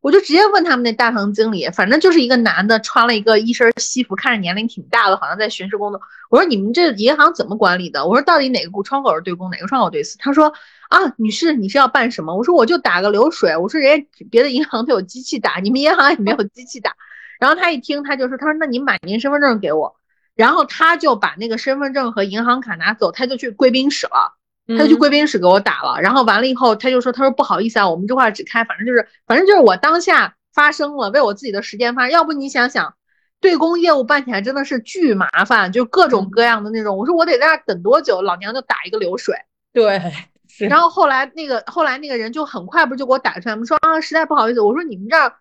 [0.00, 6.00] 我就直接问他们那大堂经理，反正就是一个男的，穿了一个一身西服，看着年龄挺大的，好像在巡视工作。
[6.30, 8.06] 我说你们这银行怎么管理的？
[8.06, 10.16] 我说到底哪个窗口是对公，哪个窗口对私？
[10.16, 10.54] 他说
[10.88, 12.34] 啊，女士你是要办什么？
[12.34, 13.54] 我说我就打个流水。
[13.54, 16.96] 我说人家别的银行都有机器打，你们银行也没有机器打。
[17.42, 19.96] 然后他一听，他就说，他说那您把您身份证给我。
[20.36, 24.38] 然后他就把那个身份证和银行卡拿走，他就去贵宾室了。
[24.68, 32.12] 他就去贵宾室给我打了，然后完了以后，他就说：“他说不好意思啊，我们这块只开，反正就是，反正就是我当下发生了，为我自己的时间发生。
[32.12, 32.94] 要不你想想，
[33.40, 36.96] 对公业务办起来真的是巨麻烦，就各种各样的那种。
[36.96, 38.22] 我说我得在那等多久？
[38.22, 39.34] 老娘就打一个流水。
[39.72, 40.00] 对，
[40.68, 43.64] 然后后来那个后来那个人就很快不就给我打出来吗？
[43.64, 44.60] 说啊，实在不好意思。
[44.60, 45.34] 我说你们这儿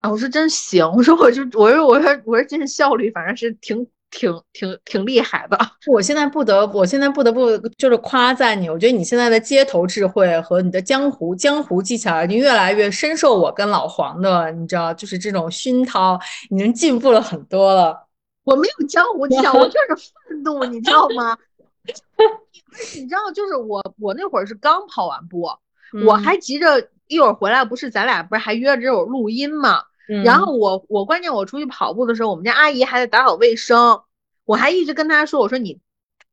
[0.00, 0.84] 啊，我说真行。
[0.92, 3.86] 我说我就我说我说我说真是效率，反正是挺。
[4.12, 8.68] 挺挺挺厉害的，我现在不得，我现在不得不就是夸赞你。
[8.68, 16.18] 我觉得你现在的街头智慧和你的江湖江湖技巧，你越来越深受我跟老黄的，你知道，就是这种熏陶，
[16.50, 18.04] 已经进步了很多了。
[18.42, 21.38] 我没有江湖技巧，我就是愤怒，你知道吗？
[22.96, 25.48] 你知道，就是我我那会儿是刚跑完步，
[26.04, 29.84] 我还急着一会儿回来，不是咱俩不是还约着有录音吗？
[30.24, 34.02] 然后我我关键我出去跑步的时候，我们家阿姨还在打扫卫生，
[34.44, 35.80] 我还一直跟她说，我说你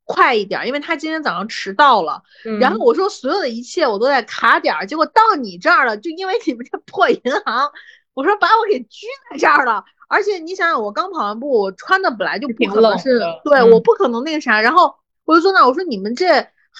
[0.04, 2.22] 快一点，因为她今天早上迟到了。
[2.58, 7.70] 然后我说所有的一切我都在卡点儿，结果到你这儿了，就因为你们这破银行，
[8.14, 9.84] 我说把我给拘在这儿了。
[10.08, 14.60] 而且你想想，我刚跑完步，我穿的本来就不可能是对，我不可能那个啥。
[14.60, 14.94] 然后
[15.26, 16.26] 我就坐那，我说你们这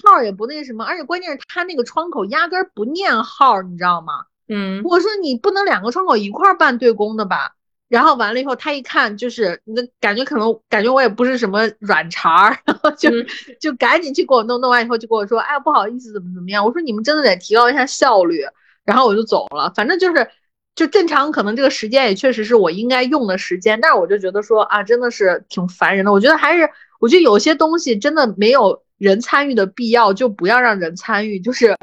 [0.02, 4.24] 号也不那什么，而且关键是他那个窗口压根不念号，你知道吗？
[4.48, 7.54] 嗯，我说你不能两个窗口一块办对公的吧？
[7.88, 13.10] 然后完了以后，他一看就是那感觉，可能感觉我也不是什么软茬儿， 然后就
[13.58, 16.62] 就赶紧去给我弄，弄完以后就跟我说，哎，不好意思，怎么怎么样？
[16.64, 18.44] 我说你们真的得提高一下效率，
[18.84, 19.72] 然后我就走了。
[19.74, 20.28] 反正就是
[20.74, 26.12] 就正常，可能这个时间也确实是我应该用的时间，但是我就觉得说啊，真的是挺烦人的。
[26.12, 26.68] 我觉得还是，
[27.00, 31.74] 我觉得有些东西真的没有人参与的必要，就不要让人参与，就是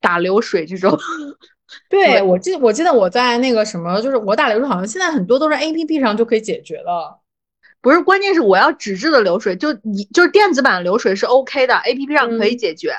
[0.00, 0.98] 打流水这种。
[1.88, 7.20] 对我记，我记得我在那个什么，就是我打流水，好像现在很多都是 A P P 上就可以解决了。
[7.82, 12.92] 不是，关键是我要纸质的流水，就你就是电子版流水是 O K 的，A P P 上可以解决。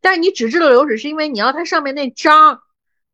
[0.00, 2.60] 但是你纸质的流水是因为你要它上面那章，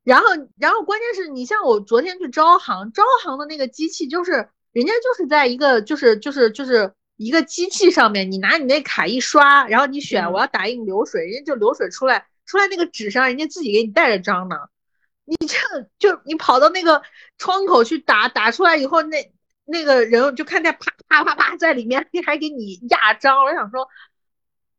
[0.03, 0.27] 然后
[0.59, 4.33] 然后关键是你像我昨天去招行，招行的那个机器就是
[4.73, 14.57] 人家就是在一个就是就是就是一个机器上面，你拿你那卡一刷，然后你选我要打印流水，人家就流水出来，出来那个纸上人家自己给你带着章呢。
[15.25, 15.57] 你这
[15.99, 17.03] 就你跑到那个
[17.39, 19.33] 窗口去打，打出来以后，那
[19.64, 23.45] 那个人就看见啪啪啪啪在里面， 还给你压章。
[23.45, 23.89] 我想说，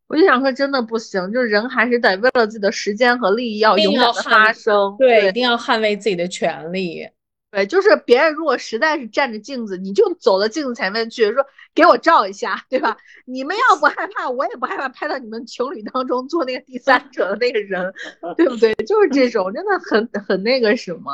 [0.06, 7.08] 我就想说，真的不行，就是人还是得为了自己的时间和利益要勇敢的发声，对，一定要捍卫自己的权利。
[7.56, 11.42] 对，就是别人如果实在是站着镜子，你就走到镜子前面去说
[11.74, 12.98] 给我照一下，对吧？
[13.24, 17.90] 你们要不害怕，我也不害怕拍到你们情侣当中做那个第三者的那个人，
[18.36, 18.74] 对不对？
[18.86, 21.10] 就是这种，真的很很那个什么，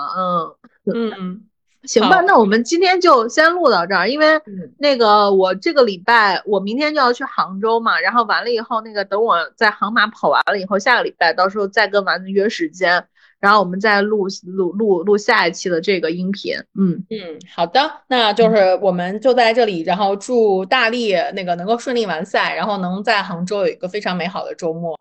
[0.84, 1.43] 嗯嗯，
[1.84, 4.43] 行吧，那我们今天就先录到这儿，因为
[4.78, 13.07] 那个我这个礼拜我明天就要去杭州嘛，然后完了以后，那个等我在杭马跑完了以后，下个礼拜到时候再跟丸子约时间。
[13.43, 24.97] 然后我们再录录录录下一期的这个音频，嗯嗯，好的，那就是我们就在这里，然后祝大力那个能够顺利完赛，然后能在杭州有一个非常美好的周末。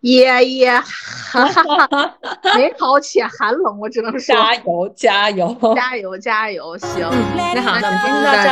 [0.00, 2.14] 耶耶，哈哈哈哈
[2.58, 8.50] 美好且寒冷，我只能说加油加油加油加油，行，那好，那我们今天就到这，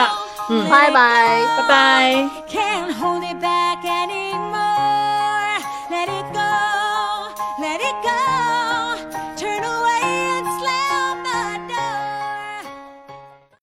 [0.55, 2.27] 嗯，拜拜拜拜。